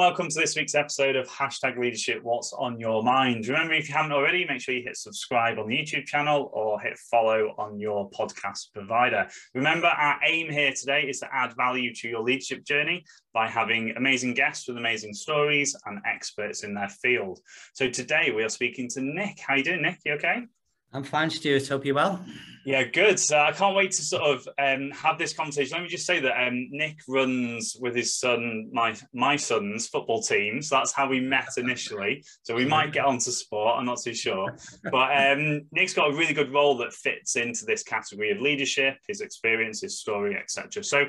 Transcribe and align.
Welcome 0.00 0.30
to 0.30 0.40
this 0.40 0.56
week's 0.56 0.74
episode 0.74 1.14
of 1.14 1.28
Hashtag 1.28 1.78
Leadership 1.78 2.20
What's 2.22 2.54
on 2.54 2.80
Your 2.80 3.02
Mind. 3.02 3.46
Remember, 3.46 3.74
if 3.74 3.86
you 3.86 3.94
haven't 3.94 4.12
already, 4.12 4.46
make 4.46 4.62
sure 4.62 4.74
you 4.74 4.82
hit 4.82 4.96
subscribe 4.96 5.58
on 5.58 5.68
the 5.68 5.76
YouTube 5.76 6.06
channel 6.06 6.50
or 6.54 6.80
hit 6.80 6.96
follow 6.96 7.54
on 7.58 7.78
your 7.78 8.08
podcast 8.08 8.72
provider. 8.72 9.28
Remember, 9.54 9.88
our 9.88 10.18
aim 10.26 10.50
here 10.50 10.72
today 10.72 11.02
is 11.02 11.20
to 11.20 11.28
add 11.30 11.54
value 11.54 11.94
to 11.96 12.08
your 12.08 12.22
leadership 12.22 12.64
journey 12.64 13.04
by 13.34 13.46
having 13.46 13.92
amazing 13.98 14.32
guests 14.32 14.66
with 14.66 14.78
amazing 14.78 15.12
stories 15.12 15.76
and 15.84 15.98
experts 16.06 16.64
in 16.64 16.72
their 16.72 16.88
field. 16.88 17.38
So 17.74 17.90
today 17.90 18.32
we 18.34 18.42
are 18.42 18.48
speaking 18.48 18.88
to 18.94 19.02
Nick. 19.02 19.38
How 19.46 19.56
you 19.56 19.64
doing, 19.64 19.82
Nick? 19.82 19.98
You 20.06 20.14
okay? 20.14 20.46
I'm 20.92 21.04
fine, 21.04 21.30
Stuart. 21.30 21.68
Hope 21.68 21.84
you're 21.84 21.94
well. 21.94 22.24
Yeah, 22.64 22.84
good. 22.84 23.18
So 23.18 23.38
I 23.38 23.52
can't 23.52 23.74
wait 23.74 23.92
to 23.92 24.02
sort 24.02 24.22
of 24.22 24.46
um, 24.58 24.90
have 24.90 25.18
this 25.18 25.32
conversation. 25.32 25.76
Let 25.76 25.82
me 25.82 25.88
just 25.88 26.04
say 26.04 26.20
that 26.20 26.46
um, 26.46 26.68
Nick 26.70 26.98
runs 27.08 27.76
with 27.80 27.96
his 27.96 28.18
son, 28.18 28.68
my 28.72 28.94
my 29.14 29.36
son's 29.36 29.88
football 29.88 30.22
team. 30.22 30.60
So 30.60 30.76
that's 30.76 30.92
how 30.92 31.08
we 31.08 31.20
met 31.20 31.48
initially. 31.56 32.24
So 32.42 32.54
we 32.54 32.66
might 32.66 32.92
get 32.92 33.06
onto 33.06 33.30
sport. 33.30 33.76
I'm 33.78 33.86
not 33.86 34.02
too 34.02 34.14
sure, 34.14 34.56
but 34.90 35.16
um, 35.16 35.62
Nick's 35.72 35.94
got 35.94 36.10
a 36.10 36.14
really 36.14 36.34
good 36.34 36.52
role 36.52 36.76
that 36.78 36.92
fits 36.92 37.36
into 37.36 37.64
this 37.64 37.82
category 37.82 38.30
of 38.30 38.40
leadership, 38.40 38.98
his 39.08 39.20
experience, 39.20 39.80
his 39.80 40.00
story, 40.00 40.36
etc. 40.36 40.84
So. 40.84 41.06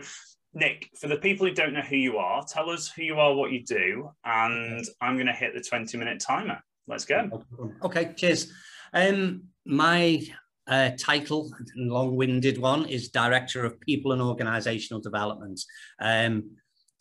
Nick, 0.53 0.89
for 0.99 1.07
the 1.07 1.15
people 1.15 1.47
who 1.47 1.53
don't 1.53 1.71
know 1.71 1.79
who 1.79 1.95
you 1.95 2.17
are, 2.17 2.43
tell 2.45 2.69
us 2.69 2.89
who 2.89 3.03
you 3.03 3.15
are, 3.21 3.33
what 3.33 3.53
you 3.53 3.63
do, 3.63 4.11
and 4.25 4.85
I'm 4.99 5.15
going 5.15 5.27
to 5.27 5.31
hit 5.31 5.53
the 5.53 5.61
20 5.61 5.97
minute 5.97 6.19
timer. 6.19 6.61
Let's 6.87 7.05
go. 7.05 7.45
Okay, 7.81 8.11
cheers. 8.17 8.51
Um, 8.93 9.43
my 9.65 10.21
uh, 10.67 10.91
title, 10.97 11.51
long-winded 11.75 12.57
one, 12.57 12.85
is 12.85 13.09
Director 13.09 13.65
of 13.65 13.79
People 13.81 14.11
and 14.13 14.21
Organisational 14.21 15.01
Development. 15.01 15.59
Um, 15.99 16.51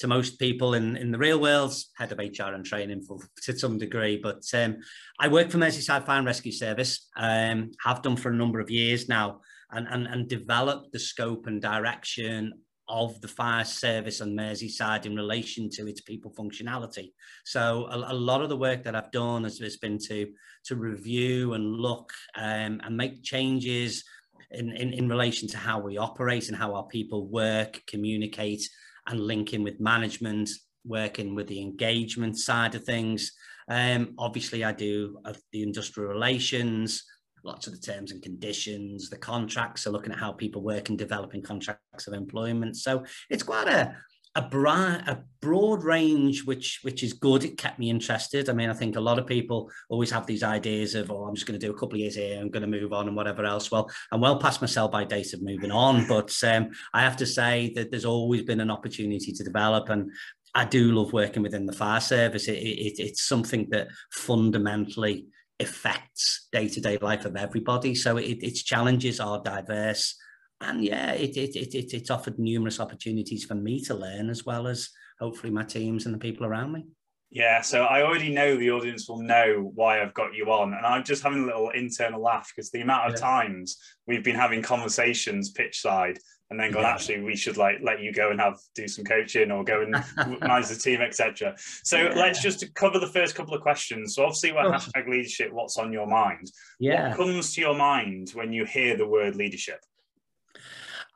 to 0.00 0.08
most 0.08 0.39
people 0.39 0.75
in, 0.75 0.97
in 0.97 1.12
the 1.12 1.19
real 1.19 1.38
world, 1.38 1.75
head 1.97 2.11
of 2.11 2.19
HR 2.19 2.55
and 2.55 2.64
training 2.64 3.03
for, 3.03 3.19
to 3.42 3.56
some 3.56 3.77
degree. 3.78 4.19
But 4.20 4.42
um, 4.55 4.78
I 5.20 5.28
work 5.28 5.50
for 5.50 5.58
Merseyside 5.58 6.06
Fire 6.06 6.16
and 6.19 6.27
Rescue 6.27 6.53
Service, 6.53 7.08
um, 7.16 7.70
have 7.84 8.00
done 8.03 8.16
for 8.16 8.31
a 8.31 8.34
number 8.34 8.61
of 8.61 8.70
years 8.70 9.11
now, 9.11 9.41
and, 9.70 9.86
and, 9.88 10.06
and 10.06 10.27
developed 10.27 10.92
the 10.92 10.98
scope 10.98 11.47
and 11.47 11.61
direction 11.61 12.55
of 12.91 13.21
the 13.21 13.29
fire 13.29 13.65
service 13.65 14.21
on 14.21 14.37
Merseyside 14.37 15.07
in 15.07 15.15
relation 15.15 15.71
to 15.71 15.87
its 15.87 16.01
people 16.01 16.33
functionality. 16.33 17.13
So 17.45 17.87
a, 17.91 18.13
a 18.13 18.15
lot 18.15 18.43
of 18.43 18.49
the 18.49 18.57
work 18.57 18.83
that 18.83 18.97
I've 18.97 19.13
done 19.13 19.45
has, 19.45 19.59
has 19.61 19.77
been 19.77 19.99
to, 20.09 20.29
to 20.65 20.77
review 20.77 21.55
and 21.55 21.77
look 21.77 22.13
um, 22.35 22.81
and 22.85 22.97
make 22.97 23.23
changes 23.23 24.05
in, 24.51 24.73
in, 24.73 24.93
in 24.93 25.09
relation 25.09 25.49
to 25.49 25.57
how 25.57 25.79
we 25.79 25.97
operate 25.97 26.49
and 26.49 26.57
how 26.57 26.75
our 26.75 26.87
people 26.87 27.29
work, 27.29 27.81
communicate 27.87 28.69
and 29.07 29.21
link 29.21 29.55
in 29.55 29.63
with 29.63 29.81
management, 29.81 30.51
working 30.85 31.35
with 31.35 31.47
the 31.47 31.61
engagement 31.61 32.37
side 32.39 32.75
of 32.75 32.85
things. 32.85 33.33
Um, 33.69 34.15
obviously, 34.19 34.65
I 34.65 34.73
do 34.73 35.19
uh, 35.25 35.35
the 35.53 35.63
industrial 35.63 36.11
relations, 36.11 37.05
lots 37.43 37.67
of 37.67 37.73
the 37.73 37.81
terms 37.81 38.13
and 38.13 38.23
conditions, 38.23 39.11
the 39.11 39.17
contracts 39.17 39.87
are 39.87 39.91
looking 39.91 40.13
at 40.13 40.19
how 40.19 40.33
people 40.33 40.63
work 40.63 40.89
and 40.89 40.99
developing 40.99 41.43
contracts 41.43 42.07
of 42.07 42.15
employment. 42.15 42.77
So 42.77 43.05
it's 43.29 43.43
quite 43.43 43.69
a 43.69 43.97
a 44.37 44.43
broad, 44.43 45.09
a 45.09 45.25
broad 45.41 45.83
range, 45.83 46.45
which 46.45 46.81
which 46.83 47.03
is 47.03 47.13
good. 47.15 47.43
It 47.43 47.59
kept 47.59 47.81
me 47.81 47.91
interested. 47.91 48.49
I 48.49 48.53
mean, 48.53 48.71
I 48.71 48.75
think 48.75 48.95
a 48.95 49.01
lot 49.01 49.19
of 49.19 49.27
people 49.27 49.69
always 49.89 50.11
have 50.13 50.27
these 50.27 50.45
ideas 50.45 50.95
of, 50.95 51.11
oh, 51.11 51.25
I'm 51.25 51.35
just 51.35 51.47
going 51.47 51.59
to 51.59 51.67
do 51.67 51.73
a 51.73 51.77
couple 51.77 51.95
of 51.95 52.01
years 52.01 52.15
here, 52.15 52.41
I'm 52.41 52.51
going 52.51 52.63
to 52.63 52.69
move 52.69 52.93
on, 52.93 53.09
and 53.09 53.17
whatever 53.17 53.45
else. 53.45 53.71
Well, 53.73 53.91
I'm 54.12 54.21
well 54.21 54.39
past 54.39 54.61
my 54.61 54.69
sell 54.69 54.89
by 54.89 55.05
date 55.05 55.34
of 55.34 55.43
moving 55.43 55.73
on, 55.73 56.06
but 56.06 56.33
um, 56.45 56.71
I 56.95 57.00
have 57.00 57.17
to 57.17 57.27
say 57.27 57.73
that 57.75 57.91
there's 57.91 58.05
always 58.05 58.43
been 58.43 58.61
an 58.61 58.71
opportunity 58.71 59.33
to 59.33 59.43
develop, 59.45 59.89
and 59.89 60.12
I 60.55 60.65
do 60.65 60.93
love 60.93 61.12
working 61.12 61.43
within 61.43 61.67
the 61.67 61.73
fire 61.73 62.00
service. 62.00 62.47
It, 62.47 62.59
it, 62.59 63.00
it's 63.00 63.23
something 63.23 63.67
that 63.71 63.89
fundamentally 64.12 65.27
affects 65.60 66.48
day-to-day 66.53 66.98
life 67.00 67.25
of 67.25 67.37
everybody. 67.37 67.94
So 67.94 68.16
it, 68.16 68.43
its 68.43 68.62
challenges 68.62 69.21
are 69.21 69.43
diverse. 69.43 70.16
And 70.60 70.84
yeah, 70.84 71.12
it, 71.12 71.37
it, 71.37 71.56
it, 71.56 71.75
it, 71.75 71.94
it's 71.94 72.10
offered 72.10 72.38
numerous 72.38 72.81
opportunities 72.81 73.44
for 73.44 73.54
me 73.54 73.82
to 73.84 73.94
learn 73.94 74.31
as 74.31 74.44
well 74.44 74.66
as 74.66 74.91
hopefully 75.19 75.53
my 75.53 75.65
teams 75.65 76.06
and 76.06 76.15
the 76.15 76.19
people 76.19 76.47
around 76.47 76.72
me. 76.72 76.87
Yeah, 77.31 77.60
so 77.60 77.84
I 77.84 78.03
already 78.03 78.31
know 78.31 78.56
the 78.56 78.72
audience 78.72 79.09
will 79.09 79.22
know 79.22 79.70
why 79.75 80.03
I've 80.03 80.15
got 80.15 80.34
you 80.34 80.50
on. 80.50 80.75
And 80.75 80.84
I'm 80.84 81.04
just 81.04 81.22
having 81.22 81.44
a 81.44 81.47
little 81.47 81.70
internal 81.70 82.20
laugh 82.20 82.50
because 82.54 82.70
the 82.70 82.81
amount 82.81 83.06
of 83.06 83.12
yeah. 83.12 83.26
times 83.26 83.78
we've 84.09 84.25
been 84.25 84.34
having 84.34 84.62
conversations 84.62 85.53
pitch 85.53 85.81
side 85.81 86.19
and 86.50 86.59
then 86.59 86.72
gone, 86.72 86.83
yeah. 86.83 86.91
actually, 86.91 87.21
we 87.21 87.37
should 87.37 87.56
like 87.56 87.77
let 87.83 88.00
you 88.00 88.12
go 88.12 88.31
and 88.31 88.41
have 88.41 88.59
do 88.75 88.88
some 88.88 89.05
coaching 89.05 89.53
or 89.53 89.62
go 89.62 89.83
and 89.83 89.93
manage 90.41 90.69
the 90.69 90.75
team, 90.75 91.00
etc. 91.00 91.55
So 91.84 91.97
yeah. 91.97 92.15
let's 92.15 92.43
just 92.43 92.75
cover 92.75 92.99
the 92.99 93.06
first 93.06 93.37
couple 93.37 93.55
of 93.55 93.62
questions. 93.62 94.16
So 94.16 94.25
obviously, 94.25 94.53
what 94.53 94.66
hashtag 94.66 95.09
leadership? 95.09 95.53
What's 95.53 95.78
on 95.78 95.93
your 95.93 96.06
mind? 96.06 96.50
Yeah, 96.81 97.11
what 97.11 97.19
comes 97.19 97.55
to 97.55 97.61
your 97.61 97.75
mind 97.75 98.31
when 98.34 98.53
you 98.53 98.65
hear 98.65 98.97
the 98.97 99.06
word 99.06 99.37
leadership? 99.37 99.81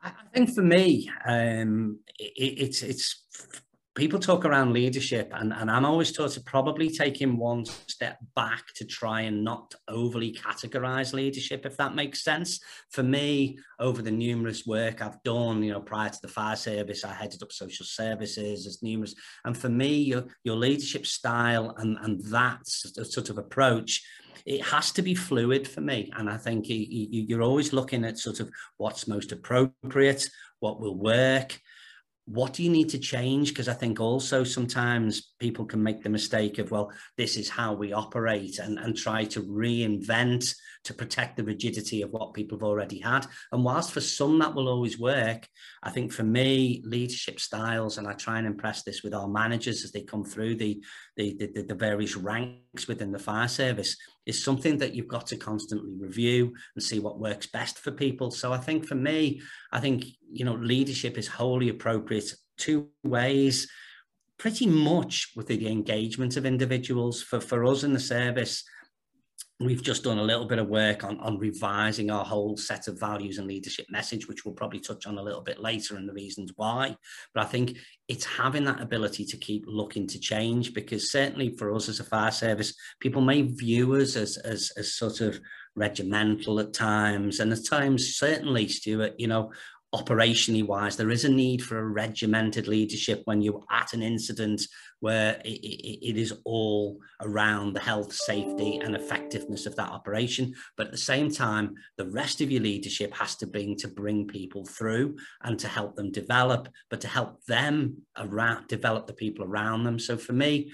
I 0.01 0.11
think 0.33 0.53
for 0.53 0.61
me, 0.61 1.11
um, 1.27 1.99
it, 2.17 2.33
it's 2.37 2.81
it's 2.81 3.23
people 3.95 4.19
talk 4.19 4.43
around 4.43 4.73
leadership 4.73 5.31
and, 5.35 5.53
and 5.53 5.71
i'm 5.71 5.85
always 5.85 6.11
taught 6.11 6.31
to 6.31 6.41
probably 6.41 6.89
take 6.89 7.19
him 7.19 7.37
one 7.37 7.63
step 7.65 8.17
back 8.35 8.65
to 8.75 8.85
try 8.85 9.21
and 9.21 9.43
not 9.43 9.73
overly 9.87 10.33
categorize 10.33 11.13
leadership 11.13 11.65
if 11.65 11.77
that 11.77 11.95
makes 11.95 12.23
sense. 12.23 12.59
For 12.91 13.03
me 13.03 13.57
over 13.79 14.01
the 14.01 14.11
numerous 14.11 14.65
work 14.65 15.01
i've 15.01 15.21
done 15.23 15.63
you 15.63 15.71
know 15.71 15.81
prior 15.81 16.09
to 16.09 16.21
the 16.21 16.27
fire 16.27 16.55
service 16.55 17.03
i 17.03 17.13
headed 17.13 17.41
up 17.41 17.51
social 17.51 17.85
services 17.85 18.67
as 18.67 18.83
numerous. 18.83 19.15
And 19.45 19.57
for 19.57 19.69
me 19.69 19.95
your, 19.95 20.25
your 20.43 20.57
leadership 20.57 21.05
style 21.05 21.73
and, 21.77 21.97
and 22.01 22.23
that 22.25 22.67
sort 22.67 23.29
of 23.29 23.37
approach 23.37 24.03
it 24.45 24.61
has 24.61 24.91
to 24.91 25.01
be 25.01 25.15
fluid 25.15 25.67
for 25.67 25.81
me. 25.81 26.11
And 26.17 26.29
i 26.29 26.37
think 26.37 26.67
you, 26.67 26.85
you're 26.89 27.41
always 27.41 27.73
looking 27.73 28.03
at 28.03 28.19
sort 28.19 28.39
of 28.39 28.49
what's 28.77 29.07
most 29.07 29.31
appropriate 29.31 30.29
what 30.59 30.79
will 30.79 30.97
work 30.97 31.59
what 32.25 32.53
do 32.53 32.63
you 32.63 32.69
need 32.69 32.89
to 32.89 32.97
change? 32.97 33.49
Because 33.49 33.67
I 33.67 33.73
think 33.73 33.99
also 33.99 34.43
sometimes 34.43 35.33
people 35.39 35.65
can 35.65 35.81
make 35.81 36.01
the 36.01 36.09
mistake 36.09 36.57
of, 36.57 36.71
well, 36.71 36.91
this 37.17 37.37
is 37.37 37.49
how 37.49 37.73
we 37.73 37.93
operate 37.93 38.57
and, 38.57 38.79
and 38.79 38.97
try 38.97 39.25
to 39.25 39.41
reinvent 39.43 40.53
to 40.85 40.93
protect 40.93 41.37
the 41.37 41.43
rigidity 41.43 42.01
of 42.01 42.11
what 42.11 42.33
people 42.33 42.57
have 42.57 42.63
already 42.63 42.99
had. 42.99 43.27
And 43.51 43.63
whilst 43.63 43.91
for 43.91 44.01
some 44.01 44.39
that 44.39 44.55
will 44.55 44.67
always 44.67 44.99
work, 44.99 45.47
I 45.83 45.91
think 45.91 46.11
for 46.11 46.23
me, 46.23 46.81
leadership 46.85 47.39
styles, 47.39 47.97
and 47.97 48.07
I 48.07 48.13
try 48.13 48.37
and 48.37 48.47
impress 48.47 48.83
this 48.83 49.03
with 49.03 49.13
our 49.13 49.27
managers 49.27 49.83
as 49.83 49.91
they 49.91 50.01
come 50.01 50.23
through 50.23 50.55
the, 50.55 50.83
the, 51.17 51.35
the, 51.37 51.63
the 51.63 51.75
various 51.75 52.15
ranks 52.15 52.87
within 52.87 53.11
the 53.11 53.19
fire 53.19 53.47
service, 53.47 53.97
is 54.25 54.43
something 54.43 54.77
that 54.79 54.95
you've 54.95 55.07
got 55.07 55.27
to 55.27 55.37
constantly 55.37 55.93
review 55.99 56.53
and 56.75 56.83
see 56.83 56.99
what 56.99 57.19
works 57.19 57.47
best 57.47 57.79
for 57.79 57.91
people. 57.91 58.31
So 58.31 58.51
I 58.51 58.57
think 58.57 58.87
for 58.87 58.95
me, 58.95 59.41
I 59.75 59.81
think, 59.81 60.05
you 60.31 60.45
know, 60.45 60.53
leadership 60.53 61.17
is 61.17 61.27
wholly 61.27 61.67
appropriate 61.67 62.33
two 62.57 62.87
ways 63.03 63.69
pretty 64.37 64.67
much 64.67 65.31
with 65.35 65.47
the 65.47 65.67
engagement 65.67 66.37
of 66.37 66.45
individuals 66.45 67.21
for 67.21 67.41
for 67.41 67.65
us 67.65 67.83
in 67.83 67.91
the 67.91 67.99
service 67.99 68.63
we've 69.59 69.83
just 69.83 70.03
done 70.03 70.17
a 70.17 70.23
little 70.23 70.45
bit 70.45 70.59
of 70.59 70.67
work 70.67 71.03
on, 71.05 71.17
on 71.21 71.37
revising 71.37 72.11
our 72.11 72.25
whole 72.25 72.57
set 72.57 72.89
of 72.89 72.99
values 72.99 73.37
and 73.37 73.47
leadership 73.47 73.85
message, 73.89 74.27
which 74.27 74.43
we'll 74.43 74.53
probably 74.53 74.81
touch 74.81 75.07
on 75.07 75.17
a 75.17 75.23
little 75.23 75.41
bit 75.41 75.61
later 75.61 75.95
and 75.95 76.09
the 76.09 76.13
reasons 76.13 76.51
why. 76.57 76.95
But 77.33 77.45
I 77.45 77.47
think 77.47 77.77
it's 78.09 78.25
having 78.25 78.65
that 78.65 78.81
ability 78.81 79.23
to 79.25 79.37
keep 79.37 79.63
looking 79.65 80.07
to 80.07 80.19
change 80.19 80.73
because 80.73 81.09
certainly 81.09 81.55
for 81.55 81.73
us 81.73 81.87
as 81.87 82.01
a 82.01 82.03
fire 82.03 82.31
service, 82.31 82.73
people 82.99 83.21
may 83.21 83.43
view 83.43 83.95
us 83.95 84.17
as, 84.17 84.35
as, 84.37 84.73
as 84.75 84.95
sort 84.95 85.21
of 85.21 85.39
regimental 85.77 86.59
at 86.59 86.73
times. 86.73 87.39
And 87.39 87.53
at 87.53 87.65
times, 87.65 88.17
certainly, 88.17 88.67
Stuart, 88.67 89.13
you 89.17 89.27
know, 89.27 89.53
operationally 89.95 90.65
wise, 90.65 90.97
there 90.97 91.09
is 91.09 91.25
a 91.25 91.29
need 91.29 91.63
for 91.63 91.79
a 91.79 91.87
regimented 91.87 92.67
leadership 92.67 93.21
when 93.25 93.41
you're 93.41 93.63
at 93.71 93.93
an 93.93 94.01
incident 94.01 94.61
where 94.99 95.41
it, 95.45 95.59
it, 95.59 96.09
it 96.09 96.17
is 96.17 96.33
all 96.43 96.99
around 97.21 97.73
the 97.73 97.79
health, 97.79 98.11
safety, 98.11 98.77
and 98.77 98.95
effectiveness 98.95 99.65
of 99.65 99.75
that 99.75 99.89
operation. 99.89 100.53
But 100.75 100.87
at 100.87 100.91
the 100.91 100.97
same 100.97 101.31
time, 101.31 101.75
the 101.97 102.09
rest 102.09 102.41
of 102.41 102.51
your 102.51 102.61
leadership 102.61 103.13
has 103.13 103.35
to 103.37 103.47
be 103.47 103.75
to 103.75 103.87
bring 103.87 104.27
people 104.27 104.65
through 104.65 105.15
and 105.43 105.57
to 105.59 105.67
help 105.67 105.95
them 105.95 106.11
develop, 106.11 106.67
but 106.89 107.01
to 107.01 107.07
help 107.07 107.43
them 107.45 107.97
around 108.17 108.67
develop 108.67 109.07
the 109.07 109.13
people 109.13 109.45
around 109.45 109.83
them. 109.83 109.99
So 109.99 110.17
for 110.17 110.33
me, 110.33 110.71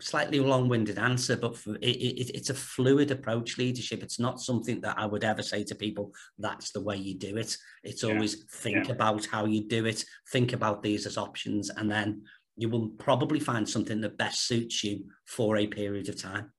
slightly 0.00 0.40
long-winded 0.40 0.98
answer, 0.98 1.36
but 1.36 1.56
for, 1.56 1.76
it, 1.76 1.96
it, 1.96 2.30
it's 2.34 2.50
a 2.50 2.54
fluid 2.54 3.10
approach 3.10 3.58
leadership. 3.58 4.02
It's 4.02 4.18
not 4.18 4.40
something 4.40 4.80
that 4.82 4.98
I 4.98 5.06
would 5.06 5.24
ever 5.24 5.42
say 5.42 5.64
to 5.64 5.74
people, 5.74 6.12
that's 6.38 6.70
the 6.72 6.82
way 6.82 6.96
you 6.96 7.14
do 7.14 7.36
it. 7.36 7.56
It's 7.82 8.02
yeah. 8.02 8.10
always 8.10 8.44
think 8.44 8.86
yeah. 8.86 8.92
about 8.92 9.26
how 9.26 9.44
you 9.46 9.66
do 9.66 9.86
it, 9.86 10.04
think 10.32 10.52
about 10.52 10.82
these 10.82 11.06
as 11.06 11.16
options, 11.18 11.70
and 11.70 11.90
then 11.90 12.22
you 12.56 12.68
will 12.68 12.88
probably 12.88 13.40
find 13.40 13.68
something 13.68 14.00
that 14.00 14.16
best 14.16 14.46
suits 14.46 14.82
you 14.82 15.04
for 15.26 15.56
a 15.56 15.66
period 15.66 16.08
of 16.08 16.20
time. 16.20 16.52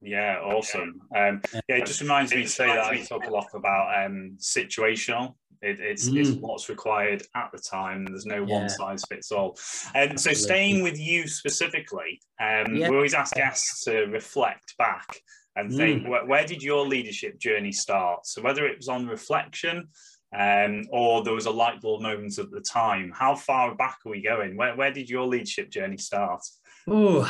Yeah, 0.00 0.38
awesome. 0.42 1.00
Um, 1.16 1.40
yeah, 1.68 1.76
it 1.76 1.86
just 1.86 2.02
reminds 2.02 2.34
me 2.34 2.42
to 2.42 2.48
say 2.48 2.66
that 2.66 2.84
I 2.84 3.00
talk 3.00 3.24
a 3.26 3.30
lot 3.30 3.48
about 3.54 4.04
um, 4.04 4.36
situational 4.38 5.36
It, 5.64 5.80
it's, 5.80 6.08
mm. 6.08 6.18
it's 6.18 6.30
what's 6.30 6.68
required 6.68 7.22
at 7.34 7.50
the 7.52 7.58
time. 7.58 8.04
There's 8.04 8.26
no 8.26 8.44
yeah. 8.44 8.60
one 8.60 8.68
size 8.68 9.02
fits 9.08 9.32
all. 9.32 9.56
And 9.94 10.12
um, 10.12 10.18
so, 10.18 10.32
staying 10.32 10.82
with 10.82 10.98
you 10.98 11.26
specifically, 11.26 12.20
um, 12.40 12.74
yeah. 12.74 12.88
we 12.88 12.96
always 12.96 13.14
ask 13.14 13.34
guests 13.34 13.84
to 13.84 14.04
reflect 14.06 14.76
back 14.76 15.06
and 15.56 15.70
mm. 15.70 15.76
think 15.76 16.08
where, 16.08 16.26
where, 16.26 16.46
did 16.46 16.62
your 16.62 16.86
leadership 16.86 17.38
journey 17.38 17.72
start? 17.72 18.26
So, 18.26 18.42
whether 18.42 18.66
it 18.66 18.76
was 18.76 18.88
on 18.88 19.06
reflection 19.06 19.88
um, 20.36 20.82
or 20.90 21.22
there 21.24 21.34
was 21.34 21.46
a 21.46 21.50
light 21.50 21.80
bulb 21.80 22.02
moment 22.02 22.38
at 22.38 22.50
the 22.50 22.60
time, 22.60 23.12
how 23.14 23.34
far 23.34 23.74
back 23.74 23.98
are 24.04 24.10
we 24.10 24.22
going? 24.22 24.56
Where, 24.56 24.76
where 24.76 24.92
did 24.92 25.08
your 25.08 25.26
leadership 25.26 25.70
journey 25.70 25.98
start? 25.98 26.42
Oh, 26.88 27.22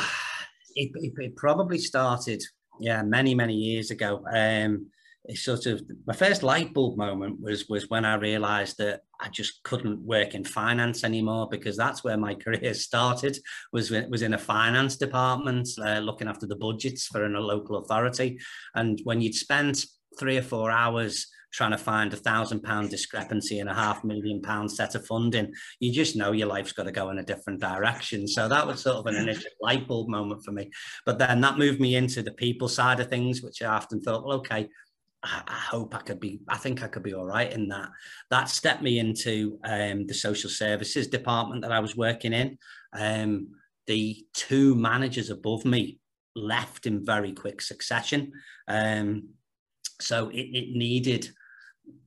it, 0.75 0.91
it, 0.95 1.13
it 1.17 1.35
probably 1.35 1.77
started, 1.77 2.43
yeah, 2.79 3.01
many, 3.03 3.33
many 3.35 3.53
years 3.53 3.91
ago. 3.91 4.25
Um, 4.33 4.87
it's 5.27 5.43
sort 5.43 5.65
of 5.65 5.81
my 6.05 6.13
first 6.13 6.43
light 6.43 6.73
bulb 6.73 6.97
moment 6.97 7.39
was 7.41 7.67
was 7.67 7.89
when 7.89 8.05
I 8.05 8.15
realized 8.15 8.77
that 8.77 9.01
I 9.19 9.29
just 9.29 9.63
couldn't 9.63 9.99
work 9.99 10.35
in 10.35 10.43
finance 10.43 11.03
anymore 11.03 11.47
because 11.49 11.77
that's 11.77 12.03
where 12.03 12.17
my 12.17 12.35
career 12.45 12.73
started 12.73 13.37
was 13.71 13.91
was 13.91 14.21
in 14.21 14.33
a 14.33 14.37
finance 14.37 14.97
department 14.97 15.67
uh, 15.83 15.99
looking 15.99 16.27
after 16.27 16.45
the 16.45 16.55
budgets 16.55 17.07
for 17.07 17.25
a 17.25 17.29
local 17.29 17.77
authority. 17.77 18.39
And 18.75 18.99
when 19.03 19.21
you'd 19.21 19.35
spent 19.35 19.85
three 20.19 20.37
or 20.37 20.43
four 20.43 20.71
hours 20.71 21.27
trying 21.51 21.71
to 21.71 21.77
find 21.77 22.11
a 22.11 22.17
thousand 22.17 22.61
pound 22.61 22.89
discrepancy 22.89 23.59
in 23.59 23.69
a 23.69 23.73
half 23.73 24.03
million 24.03 24.41
pound 24.41 24.69
set 24.69 24.93
of 24.93 25.05
funding 25.07 25.53
you 25.79 25.89
just 25.89 26.15
know 26.17 26.33
your 26.33 26.47
life's 26.47 26.73
got 26.73 26.83
to 26.83 26.91
go 26.91 27.09
in 27.11 27.19
a 27.19 27.23
different 27.23 27.61
direction. 27.61 28.27
So 28.27 28.49
that 28.49 28.67
was 28.67 28.81
sort 28.81 28.97
of 28.97 29.05
an 29.05 29.15
initial 29.15 29.51
light 29.61 29.87
bulb 29.87 30.09
moment 30.09 30.43
for 30.43 30.51
me. 30.51 30.69
But 31.05 31.17
then 31.17 31.39
that 31.41 31.57
moved 31.57 31.79
me 31.79 31.95
into 31.95 32.21
the 32.21 32.33
people 32.33 32.67
side 32.67 32.99
of 32.99 33.09
things 33.09 33.41
which 33.41 33.61
i 33.61 33.67
often 33.67 34.01
thought 34.01 34.25
well 34.25 34.37
okay 34.37 34.67
I, 35.25 35.59
hope 35.69 35.95
I 35.95 35.99
could 35.99 36.19
be, 36.19 36.39
I 36.47 36.57
think 36.57 36.83
I 36.83 36.87
could 36.87 37.03
be 37.03 37.13
all 37.13 37.25
right 37.25 37.51
in 37.51 37.67
that. 37.69 37.89
That 38.29 38.49
stepped 38.49 38.81
me 38.81 38.99
into 38.99 39.59
um, 39.63 40.05
the 40.05 40.13
social 40.13 40.49
services 40.49 41.07
department 41.07 41.61
that 41.63 41.71
I 41.71 41.79
was 41.79 41.95
working 41.95 42.33
in. 42.33 42.57
Um, 42.93 43.47
the 43.87 44.25
two 44.33 44.75
managers 44.75 45.29
above 45.29 45.65
me 45.65 45.99
left 46.35 46.85
in 46.85 47.05
very 47.05 47.31
quick 47.31 47.61
succession. 47.61 48.31
Um, 48.67 49.29
so 50.01 50.29
it, 50.29 50.47
it 50.53 50.75
needed, 50.75 51.29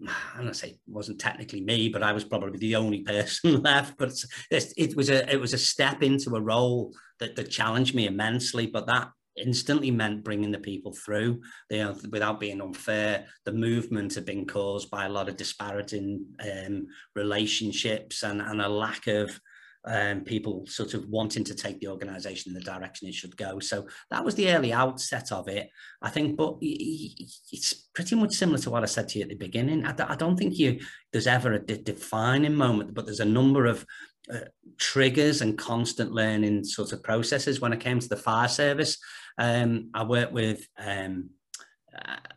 I'm 0.07 0.43
gonna 0.43 0.55
say 0.55 0.71
it 0.71 0.81
wasn't 0.87 1.21
technically 1.21 1.61
me, 1.61 1.89
but 1.89 2.03
I 2.03 2.13
was 2.13 2.25
probably 2.25 2.59
the 2.59 2.77
only 2.77 3.01
person 3.03 3.63
left. 3.63 3.97
But 3.99 4.13
it, 4.51 4.97
was 4.97 5.11
a 5.11 5.31
it 5.33 5.41
was 5.41 5.55
a 5.55 5.59
step 5.59 6.03
into 6.03 6.37
a 6.37 6.41
role 6.41 6.93
that, 7.21 7.37
that 7.37 7.51
challenged 7.51 7.95
me 7.95 8.07
immensely. 8.07 8.67
But 8.67 8.87
that 8.87 9.11
instantly 9.39 9.91
meant 9.91 10.25
bringing 10.25 10.51
the 10.51 10.59
people 10.59 10.93
through 10.93 11.41
you 11.71 11.79
know, 11.79 11.97
without 12.11 12.41
being 12.41 12.61
unfair. 12.61 13.27
The 13.45 13.53
movement 13.53 14.15
had 14.15 14.25
been 14.25 14.47
caused 14.47 14.91
by 14.91 15.07
a 15.07 15.11
lot 15.11 15.29
of 15.29 15.37
disparaging 15.37 16.25
um, 16.41 16.87
relationships 17.15 18.23
and, 18.23 18.41
and 18.41 18.61
a 18.61 18.69
lack 18.69 19.07
of 19.07 19.39
um, 19.85 20.23
people 20.23 20.67
sort 20.67 20.95
of 20.95 21.09
wanting 21.09 21.45
to 21.45 21.55
take 21.55 21.81
the 21.81 21.89
organization 21.89 22.51
in 22.51 22.55
the 22.55 22.65
direction 22.65 23.09
it 23.09 23.15
should 23.15 23.37
go. 23.37 23.59
So 23.59 23.87
that 24.11 24.25
was 24.25 24.35
the 24.35 24.51
early 24.51 24.73
outset 24.73 25.33
of 25.33 25.49
it, 25.49 25.71
I 26.03 26.11
think. 26.11 26.37
But 26.37 26.57
it's 26.61 27.89
pretty 27.95 28.17
much 28.17 28.35
similar 28.35 28.59
to 28.59 28.71
what 28.71 28.83
I 28.83 28.87
said 28.87 29.09
to 29.09 29.19
you 29.19 29.23
at 29.23 29.31
the 29.31 29.37
beginning. 29.37 29.87
I, 29.87 30.15
don't 30.17 30.37
think 30.37 30.59
you 30.59 30.81
there's 31.13 31.27
ever 31.27 31.55
a 31.55 31.59
defining 31.61 32.55
moment, 32.55 32.95
but 32.95 33.07
there's 33.07 33.21
a 33.21 33.25
number 33.25 33.67
of 33.67 33.87
uh, 34.33 34.41
triggers 34.77 35.41
and 35.41 35.59
constant 35.59 36.13
learning 36.13 36.65
sort 36.65 36.93
of 36.93 37.03
processes. 37.03 37.61
When 37.61 37.73
I 37.73 37.77
came 37.77 37.99
to 37.99 38.09
the 38.09 38.17
fire 38.17 38.49
service, 38.49 38.99
um, 39.39 39.91
I 39.95 40.05
worked 40.05 40.33
with 40.33 40.67
um, 40.79 41.31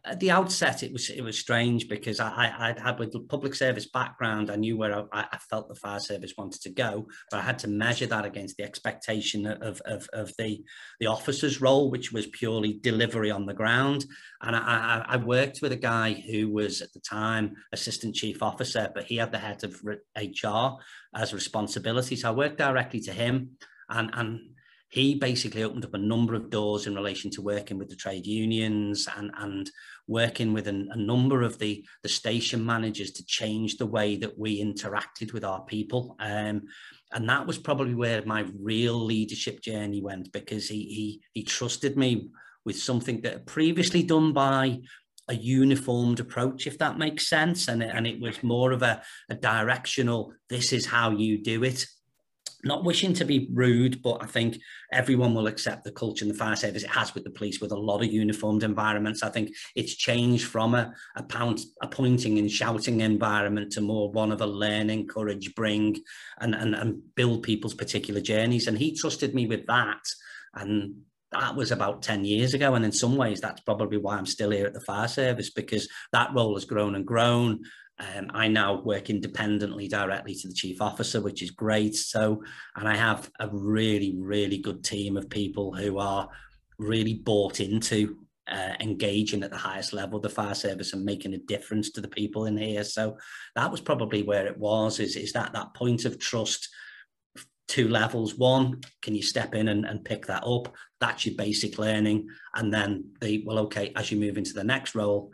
at 0.05 0.19
the 0.19 0.31
outset, 0.31 0.83
it 0.83 0.91
was 0.91 1.09
it 1.09 1.21
was 1.21 1.37
strange 1.37 1.87
because 1.87 2.19
I, 2.19 2.73
I 2.77 2.81
had 2.81 2.99
with 2.99 3.27
public 3.27 3.53
service 3.53 3.87
background, 3.87 4.49
I 4.49 4.55
knew 4.55 4.77
where 4.77 5.05
I, 5.13 5.25
I, 5.31 5.37
felt 5.37 5.67
the 5.67 5.75
fire 5.75 5.99
service 5.99 6.33
wanted 6.37 6.61
to 6.61 6.69
go, 6.69 7.07
but 7.29 7.37
I 7.37 7.41
had 7.41 7.59
to 7.59 7.67
measure 7.67 8.07
that 8.07 8.25
against 8.25 8.57
the 8.57 8.63
expectation 8.63 9.45
of 9.45 9.81
of, 9.81 10.07
of 10.13 10.31
the 10.37 10.63
the 10.99 11.07
officer's 11.07 11.61
role, 11.61 11.91
which 11.91 12.11
was 12.11 12.27
purely 12.27 12.73
delivery 12.81 13.29
on 13.29 13.45
the 13.45 13.53
ground. 13.53 14.05
And 14.41 14.55
I, 14.55 15.05
I, 15.07 15.17
worked 15.17 15.59
with 15.61 15.71
a 15.71 15.77
guy 15.77 16.13
who 16.13 16.49
was 16.49 16.81
at 16.81 16.93
the 16.93 16.99
time 16.99 17.55
assistant 17.71 18.15
chief 18.15 18.41
officer, 18.41 18.89
but 18.93 19.03
he 19.03 19.17
had 19.17 19.31
the 19.31 19.37
head 19.37 19.63
of 19.63 19.81
HR 20.17 20.81
as 21.15 21.33
responsibility. 21.33 22.15
So 22.15 22.29
I 22.29 22.31
worked 22.31 22.57
directly 22.57 23.01
to 23.01 23.13
him, 23.13 23.51
and 23.89 24.09
and 24.13 24.39
he 24.91 25.15
basically 25.15 25.63
opened 25.63 25.85
up 25.85 25.93
a 25.93 25.97
number 25.97 26.35
of 26.35 26.49
doors 26.49 26.85
in 26.85 26.93
relation 26.93 27.31
to 27.31 27.41
working 27.41 27.77
with 27.77 27.87
the 27.87 27.95
trade 27.95 28.27
unions 28.27 29.07
and, 29.15 29.31
and 29.39 29.71
working 30.05 30.51
with 30.51 30.67
a, 30.67 30.87
a 30.91 30.97
number 30.97 31.43
of 31.43 31.57
the, 31.59 31.85
the 32.03 32.09
station 32.09 32.63
managers 32.65 33.11
to 33.11 33.25
change 33.25 33.77
the 33.77 33.85
way 33.85 34.17
that 34.17 34.37
we 34.37 34.61
interacted 34.61 35.31
with 35.31 35.45
our 35.45 35.61
people. 35.61 36.17
Um, 36.19 36.63
and 37.13 37.29
that 37.29 37.47
was 37.47 37.57
probably 37.57 37.95
where 37.95 38.21
my 38.25 38.45
real 38.59 38.99
leadership 38.99 39.61
journey 39.61 40.01
went 40.01 40.33
because 40.33 40.67
he, 40.67 40.83
he, 40.83 41.21
he 41.33 41.43
trusted 41.43 41.95
me 41.95 42.29
with 42.65 42.77
something 42.77 43.21
that 43.21 43.45
previously 43.45 44.03
done 44.03 44.33
by 44.33 44.81
a 45.29 45.35
uniformed 45.35 46.19
approach, 46.19 46.67
if 46.67 46.77
that 46.79 46.99
makes 46.99 47.29
sense. 47.29 47.69
And, 47.69 47.81
and 47.81 48.05
it 48.05 48.19
was 48.19 48.43
more 48.43 48.73
of 48.73 48.81
a, 48.81 49.01
a 49.29 49.35
directional, 49.35 50.33
this 50.49 50.73
is 50.73 50.85
how 50.85 51.11
you 51.11 51.41
do 51.41 51.63
it 51.63 51.85
not 52.63 52.83
wishing 52.83 53.13
to 53.13 53.25
be 53.25 53.49
rude, 53.53 54.01
but 54.01 54.17
I 54.21 54.25
think 54.25 54.57
everyone 54.91 55.33
will 55.33 55.47
accept 55.47 55.83
the 55.83 55.91
culture 55.91 56.25
in 56.25 56.29
the 56.29 56.37
fire 56.37 56.55
service. 56.55 56.83
It 56.83 56.89
has 56.89 57.13
with 57.13 57.23
the 57.23 57.29
police, 57.29 57.59
with 57.61 57.71
a 57.71 57.79
lot 57.79 58.03
of 58.03 58.11
uniformed 58.11 58.63
environments. 58.63 59.23
I 59.23 59.29
think 59.29 59.49
it's 59.75 59.95
changed 59.95 60.47
from 60.47 60.75
a, 60.75 60.93
a, 61.15 61.23
pound, 61.23 61.59
a 61.81 61.87
pointing 61.87 62.37
and 62.39 62.51
shouting 62.51 63.01
environment 63.01 63.71
to 63.73 63.81
more 63.81 64.11
one 64.11 64.31
of 64.31 64.41
a 64.41 64.45
learn, 64.45 64.89
encourage, 64.89 65.53
bring, 65.55 65.97
and, 66.39 66.55
and, 66.55 66.75
and 66.75 67.01
build 67.15 67.43
people's 67.43 67.73
particular 67.73 68.21
journeys. 68.21 68.67
And 68.67 68.77
he 68.77 68.95
trusted 68.95 69.33
me 69.33 69.47
with 69.47 69.65
that. 69.67 70.03
And 70.53 71.01
that 71.31 71.55
was 71.55 71.71
about 71.71 72.01
10 72.01 72.25
years 72.25 72.53
ago. 72.53 72.75
And 72.75 72.83
in 72.83 72.91
some 72.91 73.15
ways, 73.15 73.39
that's 73.39 73.61
probably 73.61 73.97
why 73.97 74.17
I'm 74.17 74.25
still 74.25 74.51
here 74.51 74.65
at 74.65 74.73
the 74.73 74.81
fire 74.81 75.07
service 75.07 75.49
because 75.49 75.87
that 76.11 76.33
role 76.33 76.55
has 76.55 76.65
grown 76.65 76.95
and 76.95 77.05
grown. 77.05 77.61
Um, 77.99 78.31
I 78.33 78.47
now 78.47 78.81
work 78.81 79.09
independently 79.09 79.87
directly 79.87 80.33
to 80.35 80.47
the 80.47 80.53
chief 80.53 80.81
officer, 80.81 81.21
which 81.21 81.43
is 81.43 81.51
great. 81.51 81.95
So, 81.95 82.43
and 82.75 82.87
I 82.87 82.95
have 82.95 83.29
a 83.39 83.47
really, 83.51 84.15
really 84.17 84.57
good 84.57 84.83
team 84.83 85.17
of 85.17 85.29
people 85.29 85.73
who 85.73 85.99
are 85.99 86.27
really 86.79 87.15
bought 87.15 87.59
into 87.59 88.17
uh, 88.49 88.73
engaging 88.79 89.43
at 89.43 89.51
the 89.51 89.57
highest 89.57 89.93
level 89.93 90.19
the 90.19 90.29
fire 90.29 90.55
service 90.55 90.93
and 90.93 91.05
making 91.05 91.33
a 91.33 91.37
difference 91.39 91.91
to 91.91 92.01
the 92.01 92.07
people 92.07 92.45
in 92.45 92.57
here. 92.57 92.83
So 92.83 93.17
that 93.55 93.71
was 93.71 93.81
probably 93.81 94.23
where 94.23 94.47
it 94.47 94.57
was, 94.57 94.99
is, 94.99 95.15
is 95.15 95.31
that 95.33 95.53
that 95.53 95.73
point 95.75 96.05
of 96.05 96.19
trust, 96.19 96.67
two 97.67 97.87
levels. 97.87 98.35
One, 98.35 98.81
can 99.01 99.15
you 99.15 99.21
step 99.21 99.53
in 99.53 99.69
and, 99.69 99.85
and 99.85 100.03
pick 100.03 100.25
that 100.25 100.43
up? 100.43 100.73
That's 100.99 101.25
your 101.25 101.35
basic 101.35 101.77
learning. 101.77 102.27
And 102.55 102.73
then 102.73 103.11
the, 103.21 103.43
well, 103.45 103.59
okay, 103.59 103.93
as 103.95 104.11
you 104.11 104.19
move 104.19 104.37
into 104.37 104.53
the 104.53 104.63
next 104.63 104.95
role, 104.95 105.31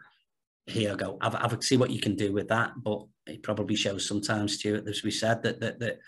here 0.68 0.92
I 0.92 0.96
go. 0.96 1.18
I've, 1.22 1.36
I've 1.36 1.64
see 1.64 1.78
what 1.78 1.90
you 1.90 2.00
can 2.00 2.16
do 2.16 2.34
with 2.34 2.50
that, 2.50 2.72
but 2.78 3.06
it 3.26 3.42
probably 3.42 3.76
shows 3.76 4.08
sometimes, 4.08 4.56
Stuart, 4.56 4.88
as 4.88 5.04
we 5.04 5.12
said, 5.12 5.42
that 5.44 5.60
that, 5.62 5.80
that 5.80 6.00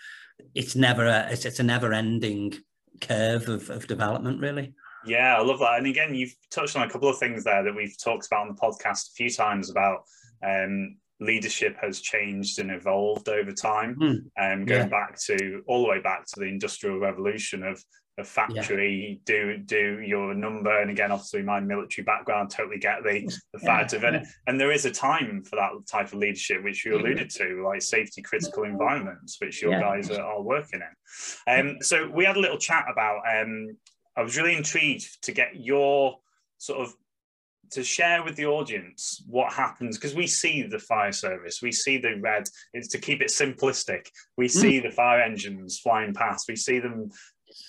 it's 0.54 0.76
never 0.76 1.06
a 1.06 1.28
it's, 1.30 1.44
it's 1.44 1.60
a 1.60 1.64
never 1.64 1.92
ending 1.92 2.54
curve 3.00 3.48
of, 3.48 3.70
of 3.70 3.86
development, 3.86 4.40
really. 4.40 4.74
Yeah, 5.06 5.36
I 5.36 5.42
love 5.42 5.60
that. 5.60 5.78
And 5.78 5.86
again, 5.86 6.14
you've 6.14 6.34
touched 6.50 6.76
on 6.76 6.82
a 6.82 6.90
couple 6.90 7.08
of 7.08 7.18
things 7.18 7.42
there 7.44 7.62
that 7.62 7.74
we've 7.74 7.96
talked 7.98 8.26
about 8.26 8.48
on 8.48 8.54
the 8.54 8.60
podcast 8.60 9.10
a 9.10 9.14
few 9.16 9.30
times 9.30 9.70
about 9.70 10.02
um, 10.46 10.96
leadership 11.20 11.76
has 11.80 12.00
changed 12.00 12.58
and 12.58 12.70
evolved 12.70 13.28
over 13.28 13.52
time. 13.52 13.96
Mm. 13.98 14.18
Um, 14.38 14.66
going 14.66 14.82
yeah. 14.82 14.86
back 14.88 15.18
to 15.26 15.62
all 15.66 15.82
the 15.82 15.88
way 15.88 16.00
back 16.00 16.26
to 16.26 16.40
the 16.40 16.46
industrial 16.46 16.98
revolution 16.98 17.62
of 17.62 17.82
a 18.20 18.24
factory, 18.24 19.20
yeah. 19.26 19.34
do 19.34 19.58
do 19.58 20.00
your 20.00 20.34
number. 20.34 20.80
And 20.80 20.90
again, 20.90 21.10
obviously, 21.10 21.42
my 21.42 21.60
military 21.60 22.04
background 22.04 22.50
totally 22.50 22.78
get 22.78 23.02
the 23.02 23.30
the 23.52 23.58
fact 23.58 23.92
yeah, 23.92 23.98
of 23.98 24.04
it. 24.04 24.26
And 24.46 24.60
there 24.60 24.72
is 24.72 24.84
a 24.84 24.90
time 24.90 25.42
for 25.42 25.56
that 25.56 25.70
type 25.86 26.08
of 26.08 26.14
leadership, 26.14 26.62
which 26.62 26.84
you 26.84 26.96
alluded 26.96 27.30
to, 27.30 27.64
like 27.66 27.82
safety 27.82 28.22
critical 28.22 28.64
environments, 28.64 29.38
which 29.40 29.62
your 29.62 29.78
guys 29.80 30.10
are, 30.10 30.22
are, 30.22 30.42
working 30.42 30.80
in. 30.80 31.52
Um, 31.52 31.76
so 31.80 32.08
we 32.08 32.24
had 32.24 32.36
a 32.36 32.40
little 32.40 32.58
chat 32.58 32.84
about. 32.90 33.22
Um, 33.30 33.76
I 34.16 34.22
was 34.22 34.36
really 34.36 34.56
intrigued 34.56 35.22
to 35.24 35.32
get 35.32 35.56
your 35.56 36.18
sort 36.58 36.80
of 36.80 36.94
to 37.70 37.84
share 37.84 38.24
with 38.24 38.34
the 38.36 38.46
audience 38.46 39.22
what 39.28 39.52
happens 39.52 39.96
because 39.96 40.14
we 40.14 40.26
see 40.26 40.62
the 40.62 40.78
fire 40.78 41.12
service, 41.12 41.62
we 41.62 41.70
see 41.70 41.98
the 41.98 42.16
red. 42.20 42.44
It's 42.74 42.88
to 42.88 42.98
keep 42.98 43.22
it 43.22 43.28
simplistic. 43.28 44.08
We 44.36 44.46
mm. 44.46 44.50
see 44.50 44.80
mm. 44.80 44.82
the 44.82 44.90
fire 44.90 45.20
engines 45.20 45.78
flying 45.78 46.12
past. 46.12 46.48
We 46.48 46.56
see 46.56 46.80
them 46.80 47.10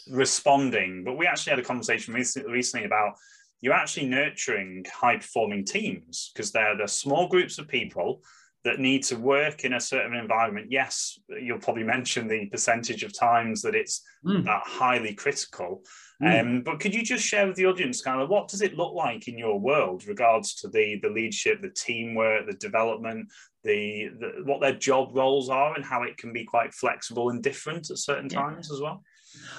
responding. 0.10 1.04
But 1.04 1.18
we 1.18 1.28
actually 1.28 1.52
had 1.52 1.60
a 1.60 1.64
conversation 1.64 2.14
recently 2.14 2.86
about 2.86 3.16
you're 3.62 3.74
actually 3.74 4.08
nurturing 4.08 4.86
high 4.92 5.18
performing 5.18 5.66
teams 5.66 6.32
because 6.34 6.52
they're 6.52 6.78
the 6.78 6.88
small 6.88 7.28
groups 7.28 7.60
of 7.60 7.68
people 7.68 8.22
that 8.64 8.80
need 8.80 9.04
to 9.04 9.16
work 9.16 9.66
in 9.66 9.74
a 9.74 9.80
certain 9.80 10.16
environment. 10.16 10.68
Yes, 10.70 11.18
you'll 11.30 11.60
probably 11.60 11.84
mention 11.96 12.28
the 12.28 12.48
percentage 12.48 13.04
of 13.04 13.18
times 13.18 13.62
that 13.62 13.76
it's 13.76 14.02
mm. 14.26 14.44
that 14.46 14.64
highly 14.66 15.14
critical. 15.14 15.84
Mm. 16.22 16.40
Um, 16.42 16.62
but 16.64 16.80
could 16.80 16.94
you 16.94 17.04
just 17.04 17.26
share 17.26 17.48
with 17.48 17.56
the 17.56 17.66
audience 17.66 18.02
kind 18.02 18.22
of 18.22 18.30
what 18.30 18.48
does 18.48 18.62
it 18.62 18.78
look 18.78 18.94
like 18.94 19.28
in 19.28 19.38
your 19.38 19.60
world 19.60 20.08
regards 20.08 20.54
to 20.56 20.68
the 20.68 21.00
the 21.02 21.10
leadership, 21.10 21.62
the 21.62 21.70
teamwork, 21.70 22.48
the 22.48 22.54
development? 22.54 23.28
the, 23.64 24.10
the, 24.20 24.32
what 24.44 24.62
their 24.62 24.74
job 24.74 25.10
roles 25.14 25.50
are 25.50 25.76
and 25.76 25.86
how 25.86 26.04
it 26.04 26.18
can 26.18 26.34
be 26.34 26.44
quite 26.44 26.74
flexible 26.74 27.30
and 27.30 27.44
different 27.44 27.90
at 27.90 27.98
certain 27.98 28.30
yeah. 28.30 28.42
times 28.42 28.72
as 28.72 28.82
well? 28.82 29.04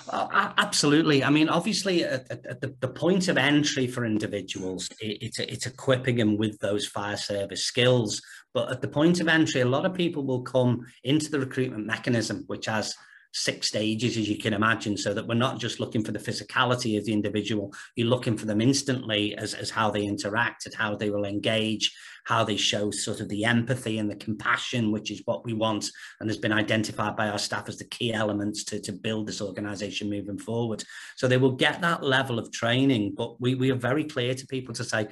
Uh, 0.09 0.53
absolutely. 0.59 1.23
I 1.23 1.31
mean, 1.31 1.49
obviously, 1.49 2.05
at, 2.05 2.31
at 2.31 2.61
the, 2.61 2.75
the, 2.81 2.89
point 2.89 3.29
of 3.29 3.39
entry 3.39 3.87
for 3.87 4.05
individuals, 4.05 4.89
it, 5.01 5.19
it's 5.23 5.39
it's 5.39 5.67
equipping 5.67 6.17
them 6.17 6.37
with 6.37 6.59
those 6.59 6.87
fire 6.87 7.17
service 7.17 7.65
skills. 7.65 8.21
But 8.53 8.71
at 8.71 8.83
the 8.83 8.89
point 8.89 9.21
of 9.21 9.29
entry, 9.29 9.61
a 9.61 9.67
lot 9.67 9.87
of 9.87 9.95
people 9.95 10.25
will 10.25 10.43
come 10.43 10.85
into 11.05 11.31
the 11.31 11.41
recruitment 11.41 11.87
mechanism, 11.87 12.45
which 12.49 12.67
has 12.67 12.95
six 13.33 13.69
stages, 13.69 14.17
as 14.17 14.29
you 14.29 14.39
can 14.39 14.53
imagine, 14.53 14.97
so 14.97 15.15
that 15.15 15.27
we're 15.27 15.35
not 15.35 15.59
just 15.59 15.81
looking 15.81 16.05
for 16.05 16.13
the 16.13 16.19
physicality 16.19 16.99
of 16.99 17.05
the 17.05 17.13
individual, 17.13 17.73
you're 17.97 18.07
looking 18.07 18.37
for 18.37 18.47
them 18.47 18.61
instantly 18.61 19.35
as, 19.37 19.55
as 19.55 19.71
how 19.71 19.91
they 19.91 20.05
interact, 20.05 20.67
and 20.67 20.75
how 20.75 20.95
they 20.95 21.11
will 21.11 21.25
engage, 21.25 21.95
how 22.25 22.45
they 22.45 22.57
show 22.57 22.91
sort 22.91 23.21
of 23.21 23.29
the 23.29 23.45
empathy 23.45 23.99
and 23.99 24.11
the 24.11 24.17
compassion, 24.17 24.93
which 24.93 25.11
is 25.11 25.23
what 25.25 25.45
we 25.45 25.53
want 25.53 25.91
and 26.21 26.29
has 26.29 26.39
been 26.39 26.53
identified 26.53 27.17
by 27.17 27.29
our 27.29 27.39
staff 27.39 27.69
as 27.69 27.79
the 27.79 27.85
key 27.85 28.13
elements 28.13 28.65
to, 28.65 28.81
to 28.81 28.93
build 28.93 29.27
this 29.27 29.41
organization 29.41 30.09
moving 30.09 30.39
forward. 30.39 30.85
So 31.17 31.27
they 31.27 31.39
will 31.39 31.57
get 31.57 31.81
that 31.81 32.03
level 32.03 32.39
of 32.39 32.53
training, 32.53 33.15
but 33.17 33.41
we, 33.41 33.55
we 33.55 33.71
are 33.71 33.77
very 33.77 34.05
clear 34.05 34.35
to 34.35 34.47
people 34.47 34.75
to 34.75 34.85
say, 34.85 35.09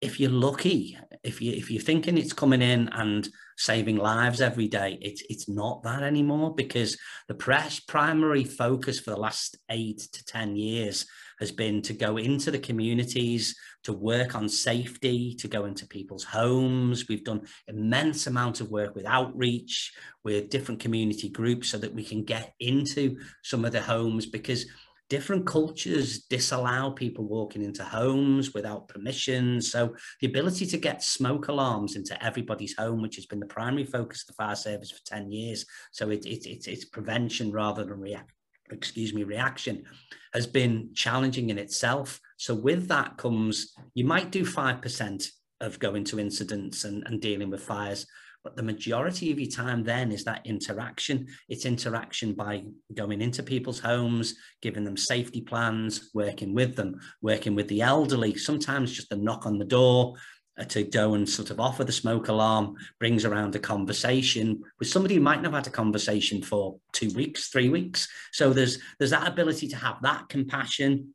if 0.00 0.18
you're 0.18 0.30
lucky, 0.30 0.98
if 1.22 1.40
you 1.40 1.52
if 1.52 1.70
you're 1.70 1.80
thinking 1.80 2.18
it's 2.18 2.32
coming 2.32 2.60
in 2.60 2.88
and 2.88 3.28
saving 3.56 3.96
lives 3.96 4.40
every 4.40 4.68
day, 4.68 4.98
it's 5.00 5.22
it's 5.28 5.48
not 5.48 5.82
that 5.82 6.02
anymore 6.02 6.54
because 6.54 6.98
the 7.28 7.34
press 7.34 7.80
primary 7.80 8.44
focus 8.44 9.00
for 9.00 9.10
the 9.10 9.20
last 9.20 9.56
eight 9.70 9.98
to 10.12 10.24
ten 10.24 10.56
years 10.56 11.06
has 11.38 11.50
been 11.50 11.82
to 11.82 11.92
go 11.92 12.18
into 12.18 12.52
the 12.52 12.58
communities, 12.58 13.56
to 13.82 13.92
work 13.92 14.36
on 14.36 14.48
safety, 14.48 15.34
to 15.34 15.48
go 15.48 15.64
into 15.64 15.86
people's 15.88 16.22
homes. 16.22 17.08
We've 17.08 17.24
done 17.24 17.42
immense 17.66 18.28
amount 18.28 18.60
of 18.60 18.70
work 18.70 18.94
with 18.94 19.06
outreach, 19.06 19.92
with 20.22 20.50
different 20.50 20.80
community 20.80 21.28
groups, 21.28 21.68
so 21.68 21.78
that 21.78 21.92
we 21.92 22.04
can 22.04 22.22
get 22.22 22.54
into 22.60 23.16
some 23.42 23.64
of 23.64 23.72
the 23.72 23.80
homes 23.80 24.26
because 24.26 24.66
different 25.12 25.44
cultures 25.44 26.20
disallow 26.20 26.90
people 26.90 27.26
walking 27.26 27.62
into 27.62 27.84
homes 27.84 28.54
without 28.54 28.88
permission. 28.88 29.60
So 29.60 29.94
the 30.22 30.26
ability 30.26 30.64
to 30.64 30.78
get 30.78 31.02
smoke 31.02 31.48
alarms 31.48 31.96
into 31.96 32.16
everybody's 32.24 32.74
home, 32.78 33.02
which 33.02 33.16
has 33.16 33.26
been 33.26 33.38
the 33.38 33.44
primary 33.44 33.84
focus 33.84 34.22
of 34.22 34.28
the 34.28 34.42
fire 34.42 34.56
service 34.56 34.90
for 34.90 35.04
10 35.04 35.30
years. 35.30 35.66
So 35.90 36.08
it, 36.08 36.24
it, 36.24 36.46
it 36.46 36.66
it's 36.66 36.86
prevention 36.86 37.52
rather 37.52 37.84
than 37.84 38.00
react, 38.00 38.32
excuse 38.70 39.12
me, 39.12 39.24
reaction 39.24 39.84
has 40.32 40.46
been 40.46 40.88
challenging 40.94 41.50
in 41.50 41.58
itself. 41.58 42.18
So 42.38 42.54
with 42.54 42.88
that 42.88 43.18
comes, 43.18 43.74
you 43.92 44.06
might 44.06 44.30
do 44.30 44.46
5% 44.46 45.28
of 45.60 45.78
going 45.78 46.04
to 46.04 46.20
incidents 46.20 46.84
and, 46.84 47.06
and 47.06 47.20
dealing 47.20 47.50
with 47.50 47.62
fires, 47.62 48.06
but 48.44 48.56
the 48.56 48.62
majority 48.62 49.30
of 49.30 49.38
your 49.38 49.50
time 49.50 49.84
then 49.84 50.10
is 50.10 50.24
that 50.24 50.46
interaction. 50.46 51.26
It's 51.48 51.64
interaction 51.64 52.34
by 52.34 52.64
going 52.94 53.22
into 53.22 53.42
people's 53.42 53.78
homes, 53.78 54.34
giving 54.60 54.84
them 54.84 54.96
safety 54.96 55.40
plans, 55.40 56.10
working 56.12 56.54
with 56.54 56.74
them, 56.74 57.00
working 57.20 57.54
with 57.54 57.68
the 57.68 57.82
elderly, 57.82 58.36
sometimes 58.36 58.92
just 58.92 59.12
a 59.12 59.16
knock 59.16 59.46
on 59.46 59.58
the 59.58 59.64
door, 59.64 60.14
uh, 60.58 60.64
to 60.64 60.82
go 60.82 61.14
and 61.14 61.28
sort 61.28 61.50
of 61.50 61.60
offer 61.60 61.82
the 61.82 61.92
smoke 61.92 62.28
alarm 62.28 62.74
brings 62.98 63.24
around 63.24 63.54
a 63.56 63.58
conversation 63.58 64.62
with 64.78 64.88
somebody 64.88 65.14
who 65.14 65.20
might 65.20 65.36
not 65.36 65.52
have 65.52 65.64
had 65.64 65.66
a 65.66 65.70
conversation 65.70 66.42
for 66.42 66.78
two 66.92 67.10
weeks, 67.14 67.48
three 67.48 67.70
weeks. 67.70 68.06
So 68.32 68.52
there's 68.52 68.78
there's 68.98 69.12
that 69.12 69.26
ability 69.26 69.68
to 69.68 69.76
have 69.76 70.02
that 70.02 70.28
compassion, 70.28 71.14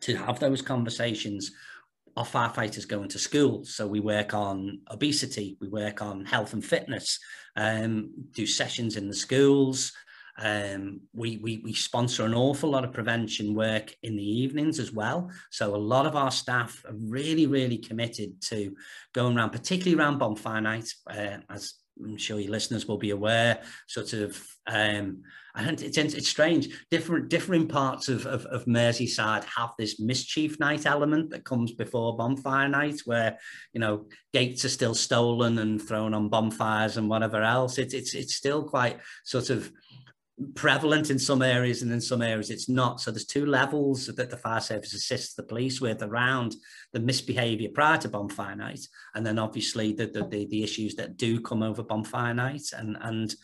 to 0.00 0.16
have 0.16 0.40
those 0.40 0.60
conversations 0.60 1.52
our 2.16 2.24
firefighters 2.24 2.88
go 2.88 3.02
into 3.02 3.18
school. 3.18 3.64
So 3.64 3.86
we 3.86 4.00
work 4.00 4.34
on 4.34 4.80
obesity, 4.90 5.56
we 5.60 5.68
work 5.68 6.02
on 6.02 6.24
health 6.24 6.52
and 6.52 6.64
fitness, 6.64 7.18
um, 7.56 8.10
do 8.32 8.46
sessions 8.46 8.96
in 8.96 9.08
the 9.08 9.14
schools. 9.14 9.92
Um, 10.36 11.02
we, 11.12 11.36
we, 11.36 11.58
we 11.58 11.72
sponsor 11.72 12.24
an 12.24 12.34
awful 12.34 12.70
lot 12.70 12.84
of 12.84 12.92
prevention 12.92 13.54
work 13.54 13.94
in 14.02 14.16
the 14.16 14.28
evenings 14.28 14.80
as 14.80 14.92
well. 14.92 15.30
So 15.50 15.74
a 15.74 15.76
lot 15.76 16.06
of 16.06 16.16
our 16.16 16.32
staff 16.32 16.84
are 16.88 16.94
really, 16.94 17.46
really 17.46 17.78
committed 17.78 18.40
to 18.42 18.74
going 19.12 19.36
around, 19.36 19.50
particularly 19.50 19.96
around 19.96 20.18
bonfire 20.18 20.60
night, 20.60 20.92
uh, 21.08 21.38
as 21.48 21.74
I'm 22.02 22.16
sure 22.16 22.40
your 22.40 22.50
listeners 22.50 22.86
will 22.86 22.98
be 22.98 23.10
aware, 23.10 23.62
sort 23.86 24.12
of 24.14 24.42
um, 24.66 25.22
and 25.56 25.80
it's, 25.80 25.96
it's 25.96 26.28
strange. 26.28 26.68
Different 26.90 27.28
different 27.28 27.68
parts 27.68 28.08
of, 28.08 28.26
of, 28.26 28.44
of 28.46 28.64
Merseyside 28.64 29.44
have 29.44 29.70
this 29.78 30.00
mischief 30.00 30.58
night 30.58 30.86
element 30.86 31.30
that 31.30 31.44
comes 31.44 31.72
before 31.72 32.16
bonfire 32.16 32.68
night, 32.68 33.00
where 33.04 33.38
you 33.72 33.80
know 33.80 34.06
gates 34.32 34.64
are 34.64 34.70
still 34.70 34.94
stolen 34.94 35.58
and 35.58 35.80
thrown 35.80 36.14
on 36.14 36.28
bonfires 36.28 36.96
and 36.96 37.08
whatever 37.08 37.42
else. 37.42 37.78
It's 37.78 37.94
it's 37.94 38.14
it's 38.14 38.34
still 38.34 38.64
quite 38.64 38.98
sort 39.24 39.50
of 39.50 39.70
prevalent 40.54 41.10
in 41.10 41.18
some 41.18 41.42
areas 41.42 41.82
and 41.82 41.92
in 41.92 42.00
some 42.00 42.22
areas 42.22 42.50
it's 42.50 42.68
not. 42.68 43.00
So 43.00 43.10
there's 43.10 43.24
two 43.26 43.46
levels 43.46 44.06
that 44.06 44.30
the 44.30 44.36
fire 44.36 44.60
service 44.60 44.92
assists 44.92 45.34
the 45.34 45.44
police 45.44 45.80
with 45.80 46.02
around 46.02 46.56
the 46.92 47.00
misbehaviour 47.00 47.68
prior 47.72 47.98
to 47.98 48.08
bonfire 48.08 48.56
night, 48.56 48.86
and 49.14 49.24
then 49.24 49.38
obviously 49.38 49.92
the, 49.92 50.06
the 50.06 50.26
the, 50.26 50.46
the 50.46 50.62
issues 50.62 50.94
that 50.96 51.16
do 51.16 51.40
come 51.40 51.62
over 51.62 51.82
bonfire 51.82 52.34
night 52.34 52.66
and 52.76 52.96
and 53.00 53.34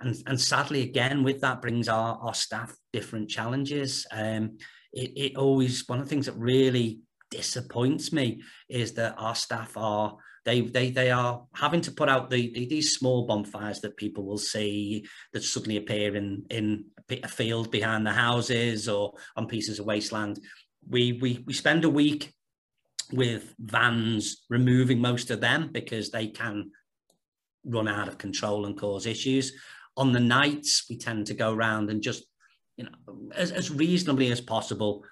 and, 0.00 0.16
and 0.26 0.40
sadly, 0.40 0.82
again, 0.82 1.22
with 1.22 1.40
that 1.40 1.62
brings 1.62 1.88
our, 1.88 2.18
our 2.20 2.34
staff 2.34 2.74
different 2.92 3.30
challenges. 3.30 4.06
Um, 4.10 4.58
it, 4.92 5.12
it 5.16 5.36
always, 5.36 5.88
one 5.88 5.98
of 5.98 6.04
the 6.04 6.10
things 6.10 6.26
that 6.26 6.36
really 6.36 7.00
disappoints 7.30 8.12
me 8.12 8.42
is 8.68 8.92
that 8.94 9.14
our 9.18 9.34
staff 9.34 9.76
are 9.76 10.16
they 10.44 10.60
they 10.60 10.90
they 10.90 11.10
are 11.10 11.46
having 11.54 11.80
to 11.82 11.92
put 11.92 12.08
out 12.08 12.30
the, 12.30 12.52
the, 12.52 12.66
these 12.66 12.92
small 12.92 13.26
bonfires 13.26 13.80
that 13.80 13.96
people 13.96 14.24
will 14.24 14.38
see 14.38 15.06
that 15.32 15.42
suddenly 15.42 15.76
appear 15.76 16.16
in 16.16 16.44
in 16.50 16.84
a 17.10 17.28
field 17.28 17.70
behind 17.70 18.06
the 18.06 18.12
houses 18.12 18.88
or 18.88 19.14
on 19.36 19.46
pieces 19.46 19.78
of 19.78 19.86
wasteland. 19.86 20.40
We 20.88 21.18
we 21.20 21.44
we 21.46 21.52
spend 21.52 21.84
a 21.84 21.90
week 21.90 22.32
with 23.12 23.54
vans 23.58 24.44
removing 24.48 25.00
most 25.00 25.30
of 25.30 25.40
them 25.40 25.70
because 25.72 26.10
they 26.10 26.28
can 26.28 26.70
run 27.64 27.88
out 27.88 28.08
of 28.08 28.18
control 28.18 28.66
and 28.66 28.78
cause 28.78 29.06
issues. 29.06 29.52
On 29.96 30.12
the 30.12 30.20
nights, 30.20 30.86
we 30.88 30.98
tend 30.98 31.26
to 31.26 31.34
go 31.34 31.52
around 31.52 31.90
and 31.90 32.02
just, 32.02 32.24
you 32.76 32.84
know, 32.84 32.90
as, 33.34 33.52
as 33.52 33.70
reasonably 33.70 34.30
as 34.32 34.40
possible, 34.40 35.04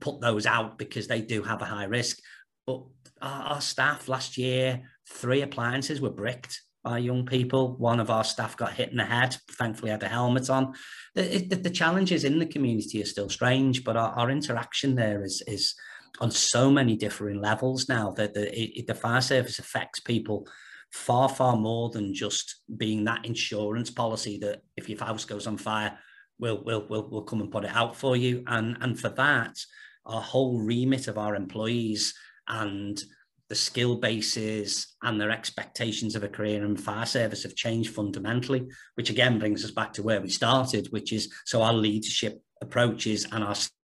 put 0.00 0.20
those 0.20 0.46
out 0.46 0.78
because 0.78 1.06
they 1.06 1.20
do 1.20 1.42
have 1.42 1.62
a 1.62 1.66
high 1.66 1.84
risk. 1.84 2.18
But 2.66 2.82
our, 3.22 3.42
our 3.54 3.60
staff 3.60 4.08
last 4.08 4.36
year, 4.36 4.82
three 5.08 5.42
appliances 5.42 6.00
were 6.00 6.10
bricked 6.10 6.60
by 6.82 6.98
young 6.98 7.24
people. 7.24 7.76
One 7.76 8.00
of 8.00 8.10
our 8.10 8.24
staff 8.24 8.56
got 8.56 8.72
hit 8.72 8.90
in 8.90 8.96
the 8.96 9.04
head, 9.04 9.36
thankfully 9.52 9.90
had 9.90 10.02
a 10.02 10.08
helmet 10.08 10.50
on. 10.50 10.74
The, 11.14 11.46
the, 11.48 11.56
the 11.56 11.70
challenges 11.70 12.24
in 12.24 12.38
the 12.38 12.46
community 12.46 13.00
are 13.02 13.06
still 13.06 13.28
strange, 13.28 13.84
but 13.84 13.96
our, 13.96 14.10
our, 14.10 14.30
interaction 14.30 14.96
there 14.96 15.24
is, 15.24 15.42
is 15.46 15.74
on 16.20 16.30
so 16.30 16.70
many 16.70 16.96
different 16.96 17.40
levels 17.40 17.88
now 17.88 18.10
that 18.12 18.34
the, 18.34 18.60
it, 18.60 18.86
the 18.86 18.94
fire 18.94 19.20
service 19.20 19.58
affects 19.58 20.00
people 20.00 20.46
far, 20.90 21.28
far 21.28 21.56
more 21.56 21.90
than 21.90 22.12
just 22.12 22.62
being 22.76 23.04
that 23.04 23.24
insurance 23.24 23.90
policy 23.90 24.38
that 24.38 24.62
if 24.76 24.88
your 24.88 24.98
house 24.98 25.24
goes 25.24 25.46
on 25.46 25.56
fire, 25.56 25.96
we'll, 26.38 26.62
we'll, 26.64 26.86
we'll, 26.88 27.08
we'll 27.08 27.22
come 27.22 27.40
and 27.40 27.52
put 27.52 27.64
it 27.64 27.70
out 27.72 27.96
for 27.96 28.16
you. 28.16 28.42
And, 28.48 28.76
and 28.80 28.98
for 28.98 29.08
that, 29.10 29.56
our 30.04 30.20
whole 30.20 30.60
remit 30.60 31.06
of 31.06 31.16
our 31.16 31.36
employees 31.36 32.12
and 32.48 33.02
the 33.48 33.54
skill 33.54 33.96
bases 33.96 34.96
and 35.02 35.20
their 35.20 35.30
expectations 35.30 36.14
of 36.14 36.24
a 36.24 36.28
career 36.28 36.64
in 36.64 36.76
fire 36.76 37.04
service 37.04 37.42
have 37.42 37.54
changed 37.54 37.94
fundamentally, 37.94 38.66
which 38.94 39.10
again 39.10 39.38
brings 39.38 39.64
us 39.64 39.70
back 39.70 39.92
to 39.92 40.02
where 40.02 40.20
we 40.20 40.30
started, 40.30 40.86
which 40.90 41.12
is 41.12 41.30
so 41.44 41.60
our 41.60 41.74
leadership 41.74 42.42
approaches 42.62 43.26
and 43.30 43.44
our 43.44 43.54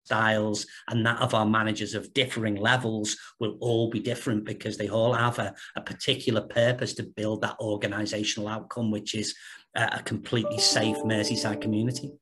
styles 0.04 0.66
and 0.88 1.04
that 1.04 1.20
of 1.20 1.34
our 1.34 1.46
managers 1.46 1.94
of 1.94 2.12
differing 2.14 2.56
levels 2.56 3.16
will 3.40 3.56
all 3.60 3.90
be 3.90 4.00
different 4.00 4.44
because 4.44 4.76
they 4.76 4.88
all 4.88 5.12
have 5.12 5.38
a, 5.38 5.54
a 5.76 5.80
particular 5.80 6.40
purpose 6.40 6.94
to 6.94 7.02
build 7.02 7.42
that 7.42 7.56
organizational 7.60 8.48
outcome, 8.48 8.90
which 8.90 9.14
is 9.14 9.34
a, 9.76 9.98
a 9.98 10.02
completely 10.02 10.58
safe 10.58 10.96
Merseyside 10.98 11.60
community. 11.60 12.12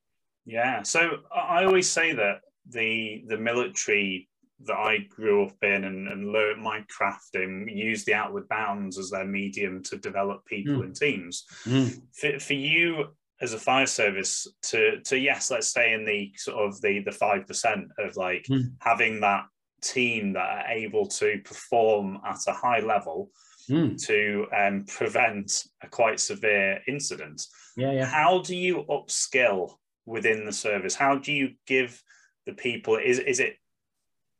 Yeah, 0.47 0.83
so 0.83 1.19
I 1.35 1.65
always 1.65 1.89
say 1.89 2.13
that 2.13 2.41
the 2.69 3.25
the 3.29 3.37
military 3.37 4.29
that 4.65 4.77
I 4.77 4.99
grew 5.09 5.47
up 5.47 5.57
in 5.63 5.85
and, 5.85 6.09
and 6.09 6.33
learned 6.33 6.63
my 6.63 6.85
craft 6.89 7.35
in 7.35 7.67
use 7.69 8.05
the 8.05 8.15
outward 8.15 8.49
bounds 8.49 8.99
as 8.99 9.11
their 9.11 9.25
medium 9.25 9.83
to 9.85 9.97
develop 9.97 10.45
people 10.45 10.77
mm. 10.77 10.85
and 10.85 10.97
teams. 10.97 11.45
Mm. 11.65 12.03
For, 12.15 12.39
for 12.39 12.55
you 12.55 13.07
as 13.41 13.55
a 13.55 13.59
fire 13.59 13.87
service 13.87 14.47
to 14.63 15.01
to 15.01 15.19
yes 15.19 15.51
let's 15.51 15.69
stay 15.69 15.93
in 15.95 16.05
the 16.05 16.33
sort 16.37 16.59
of 16.59 16.81
the 16.83 17.01
the 17.01 17.13
five 17.13 17.47
percent 17.47 17.89
of 17.99 18.17
like 18.17 18.45
mm. 18.51 18.71
having 18.81 19.21
that 19.21 19.45
team 19.83 20.35
that 20.35 20.47
are 20.47 20.69
able 20.69 21.07
to 21.07 21.41
perform 21.45 22.19
at 22.27 22.39
a 22.47 22.53
high 22.53 22.81
level 22.81 23.31
mm. 23.71 23.99
to 24.07 24.47
um, 24.57 24.85
prevent 24.87 25.65
a 25.83 25.89
quite 25.89 26.21
severe 26.21 26.81
incident 26.87 27.43
yeah, 27.77 27.93
yeah 27.93 28.05
how 28.05 28.43
do 28.43 28.55
you 28.55 28.85
upskill 28.91 29.73
within 30.05 30.45
the 30.45 30.53
service 30.53 30.95
how 30.95 31.17
do 31.17 31.33
you 31.33 31.51
give 31.67 32.03
the 32.45 32.53
people 32.53 32.97
is 32.97 33.19
is 33.19 33.41
it 33.41 33.57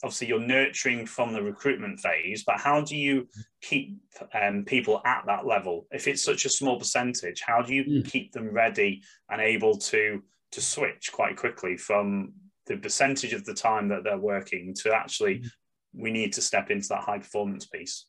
obviously 0.03 0.29
you're 0.29 0.41
nurturing 0.41 1.07
from 1.07 1.33
the 1.33 1.43
recruitment 1.43 2.01
phase, 2.01 2.45
but 2.45 2.59
how 2.59 2.81
do 2.81 2.97
you 2.97 3.29
keep 3.61 3.99
um, 4.41 4.65
people 4.65 5.03
at 5.05 5.25
that 5.27 5.47
level? 5.47 5.87
If 5.91 6.09
it's 6.09 6.25
such 6.25 6.45
a 6.45 6.51
small 6.51 6.79
percentage, 6.79 7.43
how 7.47 7.63
do 7.63 7.75
you 7.75 7.85
mm. 7.85 8.05
keep 8.05 8.33
them 8.33 8.51
ready 8.53 9.03
and 9.29 9.41
able 9.41 9.77
to 9.79 10.23
to 10.53 10.61
switch 10.61 11.11
quite 11.13 11.37
quickly 11.37 11.77
from 11.77 12.33
the 12.67 12.77
percentage 12.77 13.33
of 13.33 13.45
the 13.45 13.55
time 13.55 13.89
that 13.89 14.03
they're 14.03 14.19
working 14.19 14.75
to 14.75 14.93
actually 14.93 15.37
mm. 15.37 15.49
we 15.95 16.11
need 16.11 16.33
to 16.33 16.43
step 16.43 16.71
into 16.71 16.89
that 16.89 17.03
high 17.03 17.19
performance 17.19 17.67
piece? 17.67 18.07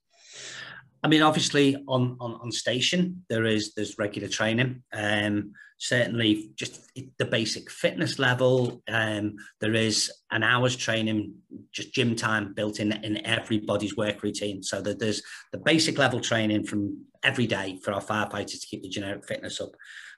I 1.04 1.08
mean, 1.08 1.22
obviously 1.22 1.76
on, 1.88 2.18
on, 2.20 2.40
on 2.42 2.52
station, 2.52 3.24
there 3.30 3.46
is, 3.46 3.74
there's 3.74 3.98
regular 3.98 4.28
training. 4.28 4.84
Um, 4.94 5.54
certainly 5.82 6.52
just 6.56 6.80
the 7.18 7.26
basic 7.26 7.72
fitness 7.72 8.20
level. 8.20 8.84
Um, 8.88 9.38
there 9.60 9.74
is 9.74 10.12
an 10.30 10.44
hour's 10.44 10.76
training, 10.76 11.34
just 11.72 11.92
gym 11.92 12.16
time 12.16 12.54
built 12.54 12.80
in 12.80 12.92
in 12.92 13.26
everybody's 13.26 13.98
work 13.98 14.22
routine. 14.22 14.62
So 14.62 14.80
that 14.82 15.00
there's 15.00 15.24
the 15.52 15.58
basic 15.58 15.98
level 15.98 16.20
training 16.20 16.66
from 16.66 17.06
every 17.24 17.48
day 17.48 17.80
for 17.84 17.94
our 17.94 18.02
firefighters 18.02 18.62
to 18.62 18.68
keep 18.68 18.84
the 18.84 18.90
generic 18.90 19.26
fitness 19.28 19.60
up. 19.60 19.72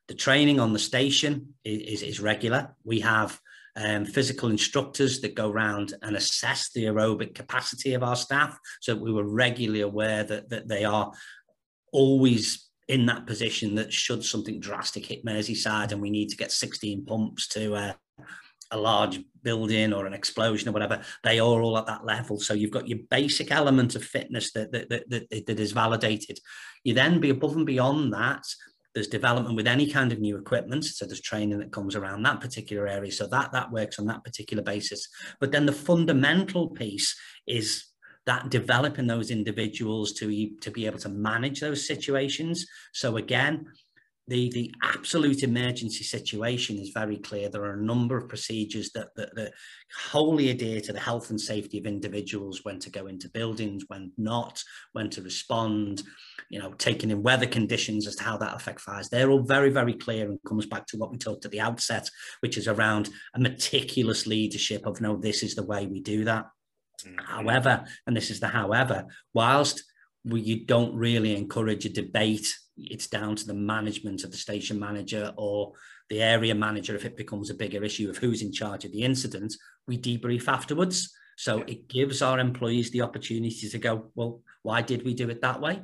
The 0.10 0.16
training 0.16 0.60
on 0.60 0.74
the 0.74 0.80
station 0.80 1.54
is, 1.64 2.02
is, 2.02 2.04
is 2.04 2.20
regular. 2.20 2.76
We 2.84 3.00
have 3.00 3.40
um, 3.76 4.06
physical 4.06 4.50
instructors 4.50 5.22
that 5.22 5.36
go 5.36 5.50
around 5.50 5.94
and 6.02 6.16
assess 6.16 6.72
the 6.72 6.86
aerobic 6.86 7.34
capacity 7.34 7.94
of 7.94 8.04
our 8.04 8.16
staff. 8.16 8.58
So 8.82 8.96
we 8.96 9.12
were 9.12 9.28
regularly 9.28 9.82
aware 9.82 10.24
that, 10.24 10.50
that 10.50 10.68
they 10.68 10.84
are 10.84 11.12
always 11.92 12.70
in 12.88 13.06
that 13.06 13.26
position 13.26 13.76
that 13.76 13.94
should 13.94 14.24
something 14.24 14.60
drastic 14.60 15.06
hit 15.06 15.26
Merseyside 15.26 15.92
and 15.92 16.02
we 16.02 16.10
need 16.10 16.30
to 16.30 16.38
get 16.38 16.52
16 16.52 17.06
pumps 17.06 17.48
to 17.50 17.74
uh, 17.76 17.94
a 18.72 18.78
large 18.78 19.20
building 19.44 19.94
or 19.94 20.06
an 20.06 20.14
explosion 20.14 20.68
or 20.68 20.72
whatever, 20.72 21.02
they 21.24 21.40
are 21.40 21.62
all 21.62 21.78
at 21.78 21.86
that 21.86 22.06
level. 22.06 22.40
So 22.40 22.54
you've 22.54 22.72
got 22.72 22.88
your 22.88 23.00
basic 23.10 23.52
element 23.52 23.96
of 23.96 24.04
fitness 24.04 24.52
that, 24.54 24.72
that, 24.72 24.90
that, 24.90 25.10
that, 25.10 25.46
that 25.46 25.60
is 25.60 25.72
validated. 25.72 26.40
You 26.84 26.94
then 26.94 27.20
be 27.20 27.30
above 27.30 27.56
and 27.56 27.66
beyond 27.66 28.14
that, 28.14 28.44
there's 28.94 29.08
development 29.08 29.56
with 29.56 29.68
any 29.68 29.90
kind 29.90 30.12
of 30.12 30.20
new 30.20 30.38
equipment 30.38 30.84
so 30.84 31.06
there's 31.06 31.22
training 31.22 31.60
that 31.60 31.72
comes 31.72 31.96
around 31.96 32.24
that 32.24 32.42
particular 32.42 32.88
area 32.88 33.12
so 33.12 33.28
that 33.28 33.52
that 33.52 33.72
works 33.72 34.00
on 34.00 34.06
that 34.06 34.24
particular 34.24 34.64
basis 34.64 35.08
but 35.40 35.52
then 35.52 35.66
the 35.66 35.72
fundamental 35.72 36.70
piece 36.70 37.16
is 37.48 37.94
that 38.26 38.50
developing 38.50 39.08
those 39.08 39.32
individuals 39.32 40.14
to, 40.14 40.50
to 40.62 40.72
be 40.72 40.86
able 40.86 41.00
to 41.00 41.10
manage 41.10 41.60
those 41.60 41.86
situations. 41.86 42.66
So 42.94 43.18
again, 43.18 43.66
the, 44.28 44.50
the 44.52 44.74
absolute 44.82 45.44
emergency 45.44 46.04
situation 46.04 46.78
is 46.78 46.92
very 46.94 47.18
clear. 47.18 47.50
There 47.50 47.66
are 47.66 47.74
a 47.74 47.84
number 47.84 48.18
of 48.18 48.30
procedures 48.30 48.92
that, 48.92 49.10
that, 49.18 49.36
that 49.36 49.54
wholly 50.10 50.50
adhere 50.50 50.80
to 50.82 50.94
the 50.94 51.00
health 51.00 51.30
and 51.30 51.40
safety 51.40 51.78
of 51.78 51.86
individuals, 51.86 52.62
when 52.64 52.80
to 52.80 52.90
go 52.90 53.08
into 53.08 53.30
buildings, 53.30 53.84
when 53.88 54.14
not, 54.18 54.64
when 54.94 55.10
to 55.10 55.22
respond, 55.22 56.04
you 56.50 56.60
know, 56.60 56.72
taking 56.74 57.12
in 57.12 57.22
weather 57.22 57.46
conditions 57.46 58.08
as 58.08 58.16
to 58.16 58.24
how 58.24 58.38
that 58.38 58.56
affects 58.56 58.84
fires. 58.84 59.10
They're 59.10 59.30
all 59.30 59.44
very, 59.44 59.70
very 59.70 59.94
clear 59.94 60.30
and 60.30 60.40
comes 60.48 60.66
back 60.66 60.88
to 60.88 60.98
what 60.98 61.12
we 61.12 61.18
talked 61.18 61.44
at 61.44 61.52
the 61.52 61.62
outset, 61.62 62.10
which 62.40 62.58
is 62.58 62.70
around 62.70 63.10
a 63.36 63.40
meticulous 63.40 64.26
leadership 64.26 64.86
of, 64.86 65.02
no, 65.02 65.18
this 65.18 65.44
is 65.44 65.56
the 65.56 65.66
way 65.66 65.86
we 65.86 66.00
do 66.00 66.24
that. 66.24 66.46
Mm-hmm. 67.06 67.26
However, 67.26 67.84
and 68.08 68.16
this 68.16 68.30
is 68.30 68.40
the 68.40 68.48
however, 68.48 69.06
whilst 69.34 69.84
we, 70.24 70.40
you 70.40 70.66
don't 70.66 70.96
really 70.96 71.36
encourage 71.36 71.86
a 71.86 71.90
debate, 71.90 72.48
it's 72.78 73.08
down 73.08 73.36
to 73.36 73.46
the 73.46 73.54
management 73.54 74.24
of 74.24 74.32
the 74.32 74.38
station 74.38 74.80
manager 74.80 75.34
or 75.38 75.74
the 76.10 76.22
area 76.22 76.56
manager 76.56 76.96
if 76.96 77.06
it 77.06 77.18
becomes 77.18 77.50
a 77.50 77.56
bigger 77.56 77.84
issue 77.84 78.10
of 78.10 78.18
who's 78.18 78.42
in 78.42 78.52
charge 78.52 78.86
of 78.86 78.92
the 78.92 79.04
incident. 79.04 79.54
We 79.88 79.98
debrief 79.98 80.48
afterwards. 80.48 81.14
So 81.38 81.60
it 81.68 81.88
gives 81.88 82.22
our 82.22 82.40
employees 82.40 82.92
the 82.92 83.02
opportunity 83.02 83.70
to 83.70 83.78
go, 83.80 84.12
well, 84.16 84.42
why 84.62 84.82
did 84.82 85.04
we 85.04 85.14
do 85.14 85.30
it 85.30 85.42
that 85.42 85.62
way? 85.62 85.82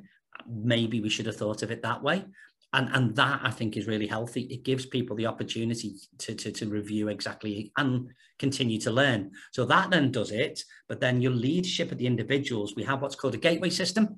Maybe 0.48 1.02
we 1.02 1.10
should 1.10 1.26
have 1.26 1.38
thought 1.38 1.64
of 1.64 1.72
it 1.72 1.82
that 1.84 2.04
way 2.04 2.26
and 2.74 2.90
and 2.94 3.16
that 3.16 3.42
I 3.44 3.52
think 3.52 3.78
is 3.78 3.88
really 3.88 4.08
healthy. 4.08 4.42
It 4.42 4.64
gives 4.64 4.86
people 4.86 5.16
the 5.16 5.26
opportunity 5.26 5.96
to, 6.20 6.36
to, 6.36 6.52
to 6.52 6.68
review 6.68 7.08
exactly 7.08 7.72
and 7.78 8.10
continue 8.38 8.80
to 8.82 8.92
learn. 8.92 9.32
So 9.52 9.66
that 9.66 9.90
then 9.90 10.12
does 10.12 10.32
it. 10.32 10.64
But 10.88 11.00
then 11.00 11.22
your 11.22 11.32
leadership 11.32 11.92
of 11.92 11.98
the 11.98 12.08
individuals, 12.08 12.76
we 12.76 12.84
have 12.84 13.02
what's 13.02 13.16
called 13.16 13.34
a 13.34 13.40
gateway 13.40 13.70
system, 13.70 14.18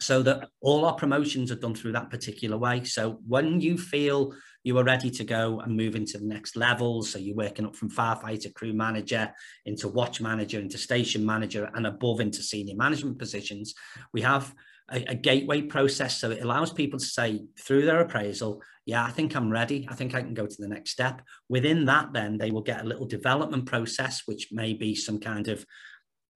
so 0.00 0.22
that 0.22 0.48
all 0.60 0.84
our 0.84 0.94
promotions 0.94 1.50
are 1.52 1.56
done 1.56 1.74
through 1.74 1.92
that 1.92 2.10
particular 2.10 2.58
way. 2.58 2.82
So 2.84 3.20
when 3.26 3.60
you 3.60 3.78
feel 3.78 4.34
you 4.64 4.78
are 4.78 4.84
ready 4.84 5.10
to 5.10 5.24
go 5.24 5.60
and 5.60 5.76
move 5.76 5.96
into 5.96 6.18
the 6.18 6.26
next 6.26 6.56
level, 6.56 7.02
so 7.02 7.18
you're 7.18 7.36
working 7.36 7.66
up 7.66 7.76
from 7.76 7.90
firefighter, 7.90 8.52
crew 8.54 8.72
manager, 8.72 9.32
into 9.64 9.88
watch 9.88 10.20
manager, 10.20 10.60
into 10.60 10.78
station 10.78 11.24
manager, 11.24 11.70
and 11.74 11.86
above 11.86 12.20
into 12.20 12.42
senior 12.42 12.76
management 12.76 13.18
positions, 13.18 13.74
we 14.12 14.22
have 14.22 14.54
a, 14.90 15.04
a, 15.10 15.14
gateway 15.14 15.62
process. 15.62 16.18
So 16.18 16.30
it 16.30 16.42
allows 16.42 16.72
people 16.72 16.98
to 16.98 17.04
say 17.04 17.44
through 17.58 17.86
their 17.86 18.00
appraisal, 18.00 18.62
yeah, 18.86 19.04
I 19.04 19.10
think 19.10 19.34
I'm 19.34 19.50
ready. 19.50 19.86
I 19.90 19.94
think 19.94 20.14
I 20.14 20.20
can 20.20 20.34
go 20.34 20.46
to 20.46 20.56
the 20.58 20.68
next 20.68 20.90
step. 20.90 21.22
Within 21.48 21.84
that, 21.86 22.12
then 22.12 22.38
they 22.38 22.50
will 22.50 22.62
get 22.62 22.82
a 22.82 22.86
little 22.86 23.06
development 23.06 23.66
process, 23.66 24.22
which 24.26 24.48
may 24.52 24.74
be 24.74 24.94
some 24.94 25.18
kind 25.18 25.48
of 25.48 25.64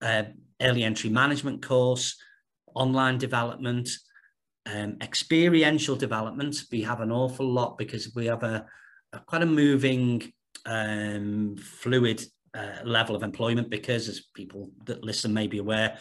uh, 0.01 0.23
early 0.61 0.83
entry 0.83 1.09
management 1.09 1.65
course, 1.65 2.17
online 2.77 3.17
development, 3.17 3.89
um, 4.65 4.97
experiential 5.01 5.95
development. 5.95 6.63
We 6.71 6.81
have 6.83 7.01
an 7.01 7.11
awful 7.11 7.47
lot 7.51 7.77
because 7.77 8.13
we 8.15 8.25
have 8.27 8.43
a, 8.43 8.65
a 9.13 9.19
quite 9.19 9.43
a 9.43 9.45
moving, 9.45 10.31
um, 10.65 11.55
fluid 11.57 12.23
uh, 12.53 12.83
level 12.83 13.15
of 13.15 13.23
employment 13.23 13.69
because 13.69 14.07
as 14.09 14.25
people 14.33 14.69
that 14.85 15.03
listen 15.03 15.33
may 15.33 15.47
be 15.47 15.59
aware, 15.59 15.97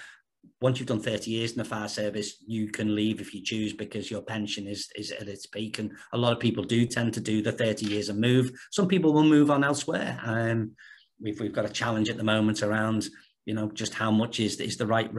once 0.61 0.79
you've 0.79 0.89
done 0.89 1.01
30 1.01 1.31
years 1.31 1.53
in 1.53 1.59
the 1.59 1.65
fire 1.65 1.89
service, 1.89 2.43
you 2.47 2.69
can 2.69 2.95
leave 2.95 3.21
if 3.21 3.35
you 3.35 3.43
choose 3.43 3.73
because 3.73 4.11
your 4.11 4.23
pension 4.23 4.67
is, 4.67 4.89
is 4.97 5.11
at 5.11 5.29
its 5.29 5.47
peak. 5.47 5.79
And 5.79 5.93
a 6.12 6.19
lot 6.19 6.33
of 6.33 6.41
people 6.41 6.65
do 6.65 6.87
tend 6.87 7.15
to 7.15 7.21
do 7.21 7.43
the 7.43 7.53
30 7.53 7.87
years 7.87 8.09
and 8.09 8.21
move. 8.21 8.51
Some 8.71 8.89
people 8.89 9.12
will 9.12 9.25
move 9.25 9.51
on 9.51 9.65
elsewhere. 9.65 10.19
Um, 10.25 10.73
we've, 11.21 11.39
we've 11.41 11.53
got 11.53 11.67
a 11.67 11.73
challenge 11.73 12.09
at 12.09 12.17
the 12.17 12.25
moment 12.25 12.62
around, 12.62 13.09
you 13.45 13.55
know, 13.55 13.71
just 13.71 13.95
how 13.95 14.11
much 14.11 14.41
is, 14.41 14.61
is 14.61 14.77
the 14.77 14.87
right 14.87 15.12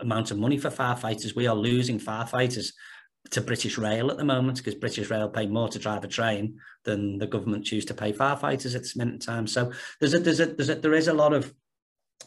amount 0.00 0.30
of 0.30 0.38
money 0.38 0.58
for 0.58 0.70
firefighters. 0.70 1.36
We 1.36 1.46
are 1.46 1.56
losing 1.56 1.98
firefighters 1.98 2.72
to 3.30 3.40
British 3.40 3.78
Rail 3.78 4.10
at 4.10 4.16
the 4.16 4.24
moment 4.24 4.58
because 4.58 4.74
British 4.74 5.10
Rail 5.10 5.28
pay 5.28 5.46
more 5.46 5.68
to 5.68 5.78
drive 5.78 6.04
a 6.04 6.08
train 6.08 6.58
than 6.84 7.18
the 7.18 7.26
government 7.26 7.64
choose 7.64 7.84
to 7.86 7.94
pay 7.94 8.12
firefighters 8.12 8.74
at 8.74 8.82
this 8.82 8.96
minute 8.96 9.14
in 9.14 9.20
time. 9.20 9.46
So 9.46 9.72
there's 10.00 10.14
a, 10.14 10.18
there's 10.18 10.40
a, 10.40 10.46
there's 10.46 10.68
a, 10.68 10.74
there 10.74 10.94
is 10.94 11.08
a 11.08 11.14
lot 11.14 11.32
of 11.32 11.52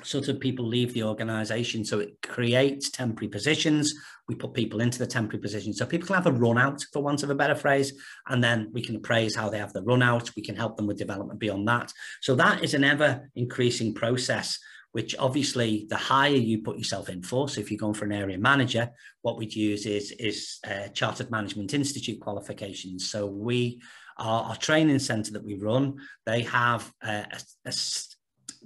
sort 0.04 0.28
of 0.28 0.40
people 0.40 0.66
leave 0.66 0.94
the 0.94 1.04
organization. 1.04 1.84
So 1.84 2.00
it 2.00 2.18
creates 2.22 2.90
temporary 2.90 3.30
positions. 3.30 3.94
We 4.28 4.36
put 4.36 4.54
people 4.54 4.82
into 4.82 5.00
the 5.00 5.08
temporary 5.08 5.42
positions. 5.42 5.78
So 5.78 5.86
people 5.86 6.08
can 6.08 6.16
have 6.16 6.28
a 6.28 6.32
run 6.32 6.58
out, 6.58 6.84
for 6.94 7.02
want 7.02 7.24
of 7.24 7.30
a 7.30 7.36
better 7.36 7.56
phrase, 7.56 7.94
and 8.28 8.44
then 8.44 8.70
we 8.74 8.84
can 8.84 8.96
appraise 8.96 9.36
how 9.36 9.50
they 9.50 9.60
have 9.60 9.74
the 9.74 9.84
run 9.84 10.04
out. 10.04 10.36
We 10.36 10.44
can 10.44 10.56
help 10.56 10.78
them 10.78 10.88
with 10.88 10.98
development 10.98 11.40
beyond 11.40 11.68
that. 11.68 11.92
So 12.22 12.36
that 12.36 12.64
is 12.64 12.74
an 12.74 12.84
ever 12.84 13.30
increasing 13.36 13.94
process. 13.94 14.60
Which 14.98 15.16
obviously, 15.20 15.86
the 15.90 15.96
higher 15.96 16.42
you 16.50 16.64
put 16.64 16.80
yourself 16.80 17.08
in 17.08 17.22
for. 17.22 17.48
So, 17.48 17.62
if 17.62 17.70
you're 17.70 17.78
going 17.86 17.94
for 17.94 18.06
an 18.06 18.20
area 18.24 18.40
manager, 18.40 18.90
what 19.22 19.38
we'd 19.38 19.54
use 19.54 19.86
is 19.86 20.10
is 20.14 20.58
uh, 20.68 20.88
Chartered 20.88 21.30
Management 21.30 21.76
Institute 21.76 22.20
qualifications. 22.20 23.08
So, 23.08 23.28
we 23.28 23.80
our, 24.18 24.44
our 24.46 24.56
training 24.56 24.98
centre 24.98 25.34
that 25.34 25.44
we 25.44 25.54
run, 25.54 25.98
they 26.26 26.42
have 26.42 26.92
a, 27.04 27.28
a 27.66 27.74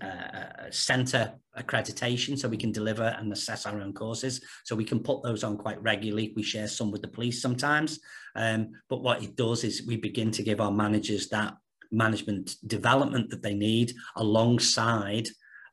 uh, 0.02 0.72
centre 0.72 1.34
accreditation 1.60 2.39
so 2.39 2.48
we 2.48 2.58
can 2.58 2.72
deliver 2.72 3.04
and 3.20 3.32
assess 3.34 3.65
our 3.65 3.82
own 3.82 3.94
courses. 3.94 4.41
So 4.63 4.74
we 4.76 4.86
can 4.86 5.02
put 5.02 5.22
those 5.24 5.44
on 5.44 5.58
quite 5.58 5.84
regularly. 5.84 6.34
We 6.36 6.44
share 6.44 6.70
some 6.70 6.91
with 6.91 7.02
the 7.02 7.08
police 7.08 7.41
sometimes. 7.41 8.00
Um, 8.36 8.72
but 8.89 9.04
what 9.04 9.22
it 9.22 9.36
does 9.36 9.63
is 9.65 9.86
we 9.86 9.98
begin 9.98 10.32
to 10.32 10.44
give 10.44 10.62
our 10.62 10.72
managers 10.72 11.28
that 11.30 11.56
management 11.91 12.56
development 12.67 13.30
that 13.32 13.44
they 13.44 13.54
need 13.54 13.94
alongside 14.15 15.28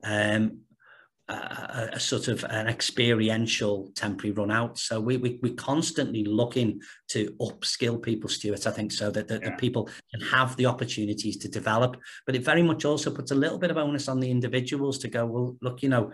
um, 0.05 0.61
a, 1.29 1.91
a, 1.95 2.01
sort 2.01 2.29
of 2.29 2.45
an 2.45 2.69
experiential 2.69 3.91
temporary 3.95 4.33
run 4.33 4.51
out. 4.51 4.79
So 4.79 5.01
we, 5.01 5.19
we, 5.19 5.39
we're 5.43 5.55
constantly 5.55 6.25
looking 6.25 6.81
to 7.09 7.35
upskill 7.41 8.03
people, 8.03 8.31
Stuart, 8.31 8.67
I 8.67 8.71
think, 8.71 8.93
so 8.93 9.11
that, 9.11 9.29
that 9.29 9.43
yeah. 9.43 9.51
the 9.51 9.57
people 9.57 9.91
can 10.11 10.21
have 10.29 10.57
the 10.57 10.67
opportunities 10.67 11.37
to 11.39 11.49
develop. 11.49 11.99
But 12.25 12.35
it 12.35 12.45
very 12.45 12.63
much 12.63 12.85
also 12.85 13.11
puts 13.11 13.31
a 13.31 13.35
little 13.37 13.59
bit 13.59 13.71
of 13.71 13.77
onus 13.77 14.09
on 14.09 14.21
the 14.21 14.31
individuals 14.31 14.99
to 14.99 15.09
go, 15.09 15.27
well, 15.27 15.57
look, 15.61 15.83
you 15.83 15.91
know, 15.91 16.13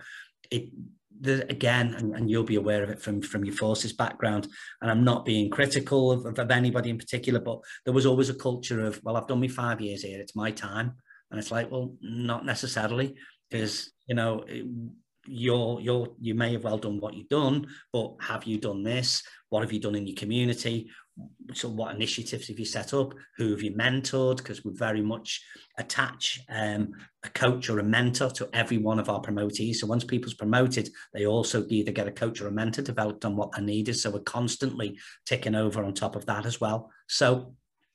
it, 0.51 0.69
the, 1.21 1.49
again, 1.49 1.93
and, 1.93 2.13
and, 2.13 2.29
you'll 2.29 2.43
be 2.43 2.57
aware 2.57 2.83
of 2.83 2.89
it 2.89 3.01
from, 3.01 3.21
from 3.21 3.45
your 3.45 3.55
forces 3.55 3.93
background, 3.93 4.49
and 4.81 4.91
I'm 4.91 5.05
not 5.05 5.23
being 5.23 5.49
critical 5.49 6.11
of, 6.11 6.37
of, 6.37 6.51
anybody 6.51 6.89
in 6.89 6.97
particular, 6.97 7.39
but 7.39 7.59
there 7.85 7.93
was 7.93 8.05
always 8.05 8.29
a 8.29 8.33
culture 8.33 8.83
of, 8.83 9.01
well, 9.01 9.15
I've 9.15 9.27
done 9.27 9.39
me 9.39 9.47
five 9.47 9.79
years 9.79 10.01
here, 10.01 10.19
it's 10.19 10.35
my 10.35 10.51
time. 10.51 10.95
And 11.31 11.39
it's 11.39 11.51
like, 11.51 11.71
well, 11.71 11.95
not 12.01 12.45
necessarily, 12.45 13.15
because, 13.49 13.91
you 14.07 14.15
know, 14.15 14.45
you're 15.27 15.81
you're 15.81 16.07
you 16.19 16.35
may 16.35 16.53
have 16.53 16.63
well 16.63 16.77
done 16.77 16.99
what 16.99 17.15
you've 17.15 17.29
done 17.29 17.65
but 17.91 18.13
have 18.21 18.43
you 18.43 18.59
done 18.59 18.83
this 18.83 19.23
what 19.49 19.63
have 19.63 19.73
you 19.73 19.79
done 19.79 19.95
in 19.95 20.05
your 20.05 20.15
community 20.15 20.87
so 21.53 21.69
what 21.69 21.95
initiatives 21.95 22.47
have 22.47 22.59
you 22.59 22.65
set 22.65 22.93
up? 22.93 23.13
Who 23.37 23.51
have 23.51 23.61
you 23.61 23.71
mentored? 23.71 24.37
Because 24.37 24.65
we 24.65 24.73
very 24.73 25.01
much 25.01 25.41
attach 25.77 26.41
um, 26.49 26.91
a 27.23 27.29
coach 27.29 27.69
or 27.69 27.79
a 27.79 27.83
mentor 27.83 28.29
to 28.31 28.49
every 28.53 28.77
one 28.77 28.99
of 28.99 29.09
our 29.09 29.21
promotees. 29.21 29.79
So 29.79 29.87
once 29.87 30.03
people's 30.03 30.33
promoted, 30.33 30.89
they 31.13 31.25
also 31.25 31.65
either 31.69 31.91
get 31.91 32.07
a 32.07 32.11
coach 32.11 32.41
or 32.41 32.47
a 32.47 32.51
mentor 32.51 32.81
developed 32.81 33.23
on 33.23 33.35
what 33.37 33.51
they 33.53 33.61
need 33.61 33.87
is. 33.87 34.01
So 34.01 34.09
we're 34.09 34.19
constantly 34.21 34.97
ticking 35.25 35.55
over 35.55 35.83
on 35.83 35.93
top 35.93 36.15
of 36.15 36.25
that 36.25 36.45
as 36.45 36.59
well. 36.59 36.91
So 37.07 37.53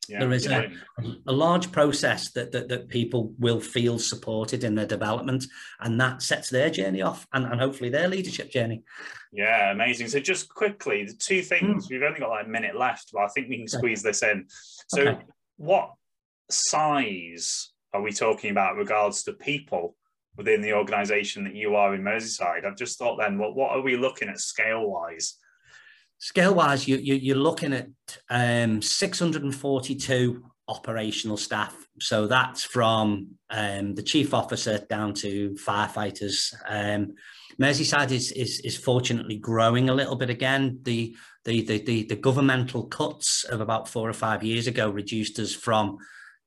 yeah, 0.09 0.21
there 0.21 0.33
is 0.33 0.47
yeah. 0.47 0.67
a, 0.99 1.31
a, 1.31 1.33
large 1.33 1.71
process 1.71 2.31
that, 2.33 2.53
that, 2.53 2.69
that 2.69 2.89
people 2.89 3.33
will 3.39 3.61
feel 3.61 3.99
supported 3.99 4.65
in 4.65 4.75
their 4.75 4.87
development 4.87 5.45
and 5.81 6.01
that 6.01 6.23
sets 6.23 6.51
their 6.51 6.71
journey 6.71 7.03
off 7.03 7.27
and, 7.33 7.45
and 7.45 7.61
hopefully 7.61 7.91
their 7.91 8.09
leadership 8.09 8.51
journey 8.51 8.83
yeah 9.33 9.71
amazing 9.71 10.09
so 10.09 10.19
just 10.19 10.49
quickly 10.49 11.05
the 11.05 11.15
two 11.15 11.43
things 11.43 11.87
mm. 11.87 11.91
we've 11.91 12.03
only 12.03 12.19
got 12.19 12.31
like 12.31 12.47
a 12.47 12.49
minute 12.49 12.77
left 12.77 13.11
but 13.13 13.23
i 13.23 13.29
think 13.29 13.49
we 13.49 13.59
can 13.59 13.69
squeeze 13.69 14.03
this 14.03 14.23
in 14.23 14.45
so 14.89 15.03
okay. 15.03 15.23
what 15.57 15.93
size 16.51 17.71
are 17.93 18.03
we 18.03 18.11
talking 18.11 18.51
about 18.51 18.77
regards 18.77 19.23
to 19.23 19.33
people 19.33 19.97
within 20.37 20.61
the 20.61 20.73
organization 20.73 21.45
that 21.45 21.55
you 21.55 21.77
are 21.77 21.95
in 21.95 22.03
merseyside 22.03 22.65
i've 22.65 22.77
just 22.77 22.99
thought 22.99 23.19
then 23.21 23.39
well, 23.39 23.55
what 23.55 23.71
are 23.71 23.83
we 23.83 23.97
looking 23.97 24.29
at 24.29 24.41
scale 24.41 24.89
wise 24.89 25.37
Scale 26.23 26.55
wise, 26.55 26.87
you, 26.87 26.99
you, 26.99 27.33
are 27.33 27.39
looking 27.39 27.73
at 27.73 27.89
um, 28.29 28.83
642 28.83 30.45
operational 30.69 31.39
staff. 31.39 31.75
So 31.99 32.27
that's 32.27 32.63
from 32.63 33.37
um, 33.49 33.95
the 33.95 34.03
chief 34.03 34.35
officer 34.35 34.85
down 34.91 35.15
to 35.15 35.53
firefighters. 35.55 36.55
Um, 36.69 37.15
Merseyside 37.59 38.11
is, 38.11 38.33
is, 38.33 38.61
is 38.61 38.77
fortunately 38.77 39.39
growing 39.39 39.89
a 39.89 39.95
little 39.95 40.15
bit 40.15 40.29
again. 40.29 40.81
The, 40.83 41.17
the, 41.47 41.63
the, 41.63 41.79
the, 41.85 42.03
the 42.03 42.17
governmental 42.17 42.85
cuts 42.85 43.45
of 43.45 43.63
about 43.63 43.89
four 43.89 44.07
or 44.07 44.13
five 44.13 44.45
years 44.45 44.67
ago 44.67 44.91
reduced 44.91 45.39
us 45.39 45.55
from 45.55 45.97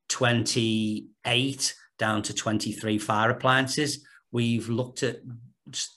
28 0.10 1.76
down 1.98 2.22
to 2.22 2.34
23 2.34 3.00
fire 3.00 3.32
appliances. 3.32 4.06
We've 4.32 4.70
looked 4.70 5.02
at 5.02 5.22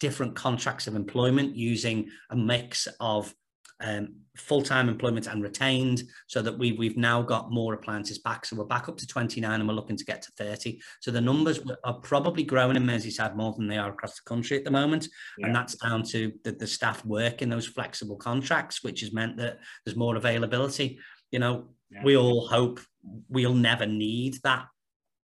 different 0.01 0.35
contracts 0.35 0.87
of 0.87 0.97
employment 0.97 1.57
using 1.57 2.09
a 2.31 2.37
mix 2.37 2.89
of 3.01 3.35
um, 3.81 4.15
full-time 4.37 4.89
employment 4.89 5.27
and 5.27 5.43
retained 5.43 6.03
so 6.27 6.43
that 6.43 6.57
we, 6.59 6.73
we've 6.73 6.97
now 6.97 7.23
got 7.23 7.51
more 7.51 7.75
appliances 7.75 8.19
back. 8.19 8.45
So 8.45 8.57
we're 8.57 8.65
back 8.65 8.89
up 8.89 8.97
to 8.99 9.07
29 9.07 9.61
and 9.61 9.69
we're 9.69 9.75
looking 9.75 9.97
to 9.97 10.05
get 10.05 10.23
to 10.23 10.33
30. 10.37 10.81
So 11.01 11.11
the 11.11 11.21
numbers 11.21 11.61
are 11.85 11.95
probably 11.95 12.43
growing 12.43 12.77
in 12.77 12.85
Merseyside 12.85 13.37
more 13.37 13.55
than 13.55 13.67
they 13.67 13.79
are 13.79 13.91
across 13.91 14.17
the 14.17 14.29
country 14.29 14.57
at 14.57 14.65
the 14.65 14.71
moment. 14.71 15.09
Yeah. 15.39 15.47
And 15.47 15.55
that's 15.57 15.75
down 15.77 16.03
to 16.05 16.33
the, 16.45 16.53
the 16.53 16.67
staff 16.67 17.05
work 17.05 17.43
in 17.43 17.49
those 17.49 17.67
flexible 17.67 18.17
contracts, 18.17 18.83
which 18.83 19.01
has 19.01 19.13
meant 19.13 19.37
that 19.39 19.59
there's 19.85 19.97
more 19.97 20.17
availability. 20.17 20.99
You 21.31 21.39
know, 21.39 21.69
yeah. 21.91 22.03
we 22.05 22.17
all 22.17 22.47
hope 22.47 22.81
we'll 23.29 23.55
never 23.55 23.87
need 23.87 24.39
that 24.43 24.67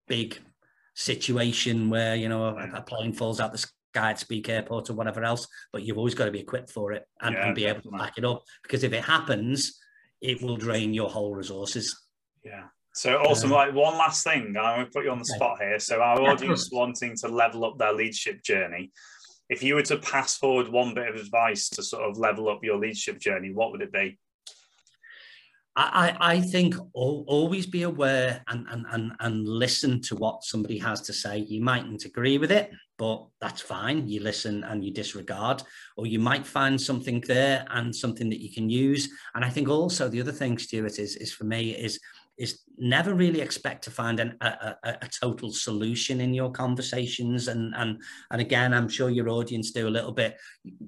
big 0.07 0.39
situation 0.95 1.91
where, 1.91 2.17
you 2.17 2.29
know, 2.29 2.45
a, 2.45 2.71
a 2.75 2.83
plane 2.83 3.13
falls 3.13 3.41
out 3.41 3.53
the 3.53 3.59
Guide, 3.59 3.78
Speke 4.19 4.49
Airport 4.49 4.91
or 4.91 4.95
whatever 4.95 5.25
else, 5.25 5.47
but 5.73 5.83
you've 5.83 5.99
always 5.99 6.15
got 6.15 6.27
to 6.27 6.31
be 6.31 6.41
equipped 6.41 6.71
for 6.71 6.93
it 6.93 7.05
and, 7.21 7.35
yeah, 7.35 7.47
and 7.47 7.55
be 7.55 7.67
able 7.67 7.83
to 7.83 7.91
back 7.91 8.19
it 8.19 8.25
up 8.25 8.43
because 8.63 8.85
if 8.85 8.93
it 8.93 9.05
happens, 9.05 9.79
it 10.21 10.43
will 10.43 10.57
drain 10.57 10.95
your 10.95 11.09
whole 11.09 11.35
resources. 11.35 12.05
Yeah. 12.45 12.65
So 12.95 13.17
awesome. 13.19 13.53
Um, 13.53 13.57
like 13.57 13.75
one 13.75 13.97
last 13.97 14.25
thing, 14.25 14.57
I'm 14.57 14.77
going 14.77 14.87
to 14.87 14.91
put 14.93 15.05
you 15.05 15.11
on 15.11 15.19
the 15.19 15.25
spot 15.25 15.59
here. 15.61 15.79
So 15.79 16.01
our 16.01 16.21
audience 16.21 16.71
wanting 16.73 17.17
to 17.19 17.29
level 17.29 17.65
up 17.65 17.79
their 17.79 17.93
leadership 17.93 18.43
journey. 18.43 18.91
If 19.49 19.63
you 19.63 19.77
were 19.77 19.83
to 19.83 19.99
pass 19.99 20.37
forward 20.37 20.69
one 20.69 20.95
bit 20.95 21.09
of 21.09 21.15
advice 21.15 21.69
to 21.71 21.83
sort 21.83 22.03
of 22.03 22.19
level 22.19 22.49
up 22.49 22.65
your 22.65 22.77
leadership 22.77 23.19
journey, 23.21 23.53
what 23.53 23.71
would 23.71 23.83
it 23.83 23.93
be? 23.93 24.19
I, 25.81 26.17
I 26.21 26.41
think 26.41 26.75
always 26.93 27.67
be 27.67 27.83
aware 27.83 28.43
and, 28.49 28.67
and, 28.69 28.85
and, 28.91 29.13
and 29.21 29.47
listen 29.47 30.01
to 30.03 30.17
what 30.17 30.43
somebody 30.43 30.77
has 30.79 31.03
to 31.03 31.13
say. 31.13 31.39
You 31.39 31.63
mightn't 31.63 32.05
agree 32.05 32.37
with 32.37 32.51
it, 32.51 32.73
but 32.99 33.25
that's 33.41 33.63
fine. 33.63 34.09
You 34.09 34.21
listen 34.21 34.65
and 34.65 34.85
you 34.85 34.93
disregard, 34.93 35.63
or 35.97 36.07
you 36.07 36.19
might 36.19 36.47
find 36.47 36.81
something 36.81 37.23
there 37.27 37.65
and 37.71 37.95
something 37.95 38.29
that 38.29 38.43
you 38.43 38.53
can 38.53 38.69
use. 38.69 39.09
And 39.35 39.45
I 39.45 39.51
think 39.51 39.69
also 39.69 40.09
the 40.09 40.21
other 40.21 40.33
thing, 40.33 40.59
Stuart, 40.59 40.99
is, 40.99 41.17
is 41.17 41.33
for 41.33 41.45
me 41.45 41.71
is 41.71 41.99
is 42.39 42.61
never 42.79 43.15
really 43.15 43.41
expect 43.41 43.83
to 43.83 43.91
find 43.91 44.21
an, 44.21 44.37
a, 44.41 44.47
a, 44.85 44.97
a, 45.03 45.09
total 45.09 45.51
solution 45.51 46.21
in 46.21 46.33
your 46.33 46.51
conversations 46.53 47.49
and 47.49 47.75
and 47.75 48.01
and 48.31 48.41
again 48.41 48.73
i'm 48.73 48.89
sure 48.89 49.11
your 49.11 49.29
audience 49.29 49.73
do 49.73 49.89
a 49.89 49.91
little 49.91 50.13
bit 50.13 50.37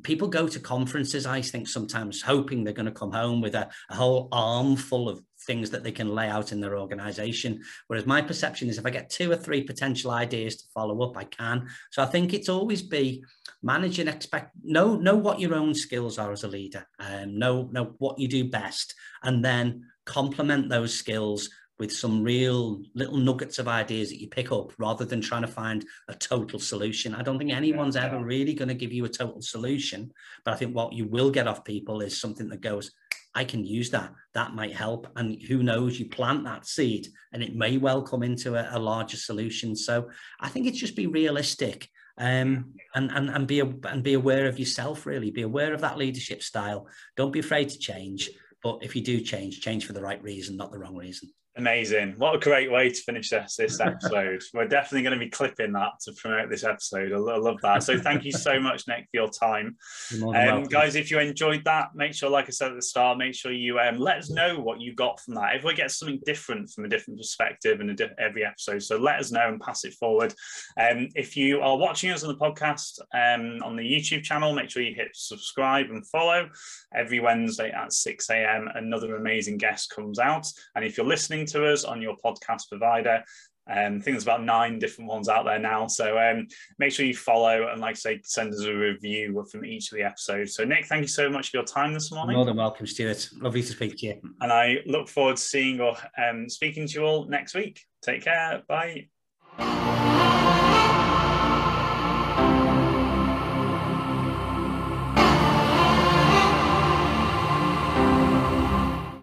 people 0.02 0.28
go 0.28 0.46
to 0.46 0.60
conferences 0.60 1.26
i 1.26 1.40
think 1.42 1.66
sometimes 1.66 2.22
hoping 2.22 2.62
they're 2.62 2.72
going 2.72 2.86
to 2.86 2.92
come 2.92 3.10
home 3.10 3.40
with 3.40 3.56
a, 3.56 3.68
a 3.90 3.96
whole 3.96 4.28
armful 4.30 5.08
of 5.08 5.20
things 5.46 5.70
that 5.70 5.82
they 5.82 5.92
can 5.92 6.14
lay 6.14 6.28
out 6.28 6.52
in 6.52 6.60
their 6.60 6.78
organization. 6.78 7.62
Whereas 7.86 8.06
my 8.06 8.22
perception 8.22 8.68
is 8.68 8.78
if 8.78 8.86
i 8.86 8.90
get 8.90 9.10
two 9.10 9.30
or 9.30 9.36
three 9.36 9.62
potential 9.62 10.10
ideas 10.10 10.56
to 10.56 10.64
follow 10.74 11.02
up 11.02 11.16
i 11.16 11.24
can. 11.24 11.68
So 11.90 12.02
i 12.02 12.06
think 12.06 12.32
it's 12.32 12.48
always 12.48 12.82
be 12.82 13.24
manage 13.62 13.98
and 13.98 14.08
expect 14.08 14.52
know 14.62 14.96
know 14.96 15.16
what 15.16 15.40
your 15.40 15.54
own 15.54 15.74
skills 15.74 16.18
are 16.18 16.32
as 16.32 16.44
a 16.44 16.48
leader 16.48 16.86
and 16.98 17.32
um, 17.32 17.38
know 17.38 17.68
know 17.72 17.94
what 17.98 18.18
you 18.18 18.28
do 18.28 18.48
best 18.48 18.94
and 19.22 19.44
then 19.44 19.84
complement 20.06 20.68
those 20.68 20.94
skills 20.94 21.50
with 21.80 21.90
some 21.90 22.22
real 22.22 22.82
little 22.94 23.16
nuggets 23.16 23.58
of 23.58 23.66
ideas 23.66 24.10
that 24.10 24.20
you 24.20 24.28
pick 24.28 24.52
up 24.52 24.70
rather 24.78 25.06
than 25.06 25.20
trying 25.20 25.40
to 25.40 25.48
find 25.48 25.86
a 26.08 26.14
total 26.14 26.58
solution. 26.58 27.14
I 27.14 27.22
don't 27.22 27.38
think 27.38 27.50
anyone's 27.50 27.96
yeah, 27.96 28.04
ever 28.04 28.22
really 28.22 28.52
going 28.52 28.68
to 28.68 28.74
give 28.74 28.92
you 28.92 29.06
a 29.06 29.08
total 29.08 29.40
solution, 29.40 30.12
but 30.44 30.52
I 30.52 30.58
think 30.58 30.76
what 30.76 30.92
you 30.92 31.06
will 31.06 31.30
get 31.30 31.48
off 31.48 31.64
people 31.64 32.02
is 32.02 32.20
something 32.20 32.50
that 32.50 32.60
goes, 32.60 32.92
I 33.34 33.44
can 33.44 33.64
use 33.64 33.90
that. 33.90 34.12
That 34.34 34.54
might 34.54 34.74
help. 34.74 35.06
And 35.16 35.40
who 35.42 35.62
knows, 35.62 35.98
you 35.98 36.08
plant 36.08 36.44
that 36.44 36.66
seed 36.66 37.08
and 37.32 37.42
it 37.42 37.54
may 37.54 37.78
well 37.78 38.02
come 38.02 38.22
into 38.22 38.56
a, 38.56 38.76
a 38.76 38.78
larger 38.78 39.16
solution. 39.16 39.76
So 39.76 40.08
I 40.40 40.48
think 40.48 40.66
it's 40.66 40.78
just 40.78 40.96
be 40.96 41.06
realistic 41.06 41.88
um, 42.18 42.74
and, 42.94 43.10
and, 43.12 43.30
and, 43.30 43.46
be, 43.46 43.60
and 43.60 44.02
be 44.02 44.14
aware 44.14 44.46
of 44.46 44.58
yourself, 44.58 45.06
really. 45.06 45.30
Be 45.30 45.42
aware 45.42 45.72
of 45.72 45.80
that 45.80 45.98
leadership 45.98 46.42
style. 46.42 46.86
Don't 47.16 47.32
be 47.32 47.38
afraid 47.38 47.68
to 47.70 47.78
change. 47.78 48.30
But 48.62 48.80
if 48.82 48.94
you 48.94 49.02
do 49.02 49.20
change, 49.20 49.60
change 49.60 49.86
for 49.86 49.92
the 49.94 50.02
right 50.02 50.22
reason, 50.22 50.56
not 50.56 50.70
the 50.70 50.78
wrong 50.78 50.96
reason. 50.96 51.30
Amazing. 51.56 52.14
What 52.16 52.36
a 52.36 52.38
great 52.38 52.70
way 52.70 52.90
to 52.90 53.02
finish 53.02 53.30
this, 53.30 53.56
this 53.56 53.80
episode. 53.80 54.40
We're 54.54 54.68
definitely 54.68 55.02
going 55.02 55.18
to 55.18 55.24
be 55.24 55.30
clipping 55.30 55.72
that 55.72 55.92
to 56.02 56.12
promote 56.12 56.48
this 56.48 56.62
episode. 56.62 57.12
I, 57.12 57.16
love 57.16 57.60
that. 57.62 57.82
So 57.82 57.98
thank 57.98 58.24
you 58.24 58.30
so 58.30 58.60
much, 58.60 58.86
Nick, 58.86 59.08
for 59.10 59.14
your 59.14 59.28
time. 59.28 59.76
Um, 60.22 60.64
guys, 60.64 60.94
if 60.94 61.10
you 61.10 61.18
enjoyed 61.18 61.64
that, 61.64 61.88
make 61.94 62.14
sure, 62.14 62.30
like 62.30 62.46
I 62.46 62.50
said 62.50 62.70
at 62.70 62.76
the 62.76 62.82
start, 62.82 63.18
make 63.18 63.34
sure 63.34 63.50
you 63.50 63.80
um, 63.80 63.98
let 63.98 64.18
us 64.18 64.30
know 64.30 64.60
what 64.60 64.80
you 64.80 64.94
got 64.94 65.18
from 65.18 65.34
that. 65.34 65.54
Everyone 65.54 65.74
gets 65.74 65.98
something 65.98 66.20
different 66.24 66.70
from 66.70 66.84
a 66.84 66.88
different 66.88 67.18
perspective 67.18 67.80
in 67.80 67.96
di- 67.96 68.08
every 68.18 68.44
episode. 68.44 68.84
So 68.84 68.96
let 68.96 69.18
us 69.18 69.32
know 69.32 69.48
and 69.48 69.60
pass 69.60 69.84
it 69.84 69.94
forward. 69.94 70.32
Um, 70.78 71.08
if 71.16 71.36
you 71.36 71.60
are 71.62 71.76
watching 71.76 72.12
us 72.12 72.22
on 72.22 72.28
the 72.28 72.38
podcast 72.38 73.00
um, 73.12 73.60
on 73.64 73.74
the 73.74 73.82
YouTube 73.82 74.22
channel, 74.22 74.54
make 74.54 74.70
sure 74.70 74.82
you 74.82 74.94
hit 74.94 75.10
subscribe 75.14 75.86
and 75.86 76.06
follow. 76.06 76.48
Every 76.94 77.18
Wednesday 77.18 77.72
at 77.72 77.92
6 77.92 78.30
a.m., 78.30 78.68
another 78.76 79.16
amazing 79.16 79.58
guest 79.58 79.90
comes 79.90 80.20
out. 80.20 80.46
And 80.76 80.84
if 80.84 80.96
you're 80.96 81.06
listening, 81.06 81.39
listening 81.40 81.62
to 81.62 81.72
us 81.72 81.84
on 81.84 82.02
your 82.02 82.16
podcast 82.24 82.68
provider. 82.68 83.22
Um, 83.70 83.76
I 83.76 83.88
think 83.90 84.04
there's 84.04 84.24
about 84.24 84.42
nine 84.42 84.78
different 84.78 85.08
ones 85.08 85.28
out 85.28 85.44
there 85.44 85.58
now. 85.58 85.86
So 85.86 86.18
um, 86.18 86.48
make 86.78 86.92
sure 86.92 87.06
you 87.06 87.14
follow 87.14 87.68
and, 87.70 87.80
like 87.80 87.92
I 87.92 87.98
say, 87.98 88.20
send 88.24 88.52
us 88.52 88.64
a 88.64 88.74
review 88.74 89.44
from 89.50 89.64
each 89.64 89.92
of 89.92 89.98
the 89.98 90.04
episodes. 90.04 90.54
So, 90.54 90.64
Nick, 90.64 90.86
thank 90.86 91.02
you 91.02 91.08
so 91.08 91.30
much 91.30 91.50
for 91.50 91.58
your 91.58 91.66
time 91.66 91.94
this 91.94 92.10
morning. 92.10 92.36
More 92.36 92.44
than 92.44 92.56
welcome, 92.56 92.86
Stuart. 92.86 93.28
Lovely 93.40 93.62
to 93.62 93.68
speak 93.68 93.98
to 93.98 94.06
you. 94.06 94.20
And 94.40 94.52
I 94.52 94.78
look 94.86 95.08
forward 95.08 95.36
to 95.36 95.42
seeing 95.42 95.80
or 95.80 95.96
um, 96.18 96.48
speaking 96.48 96.88
to 96.88 96.94
you 96.94 97.04
all 97.04 97.26
next 97.26 97.54
week. 97.54 97.80
Take 98.02 98.24
care. 98.24 98.62
Bye. 98.66 99.08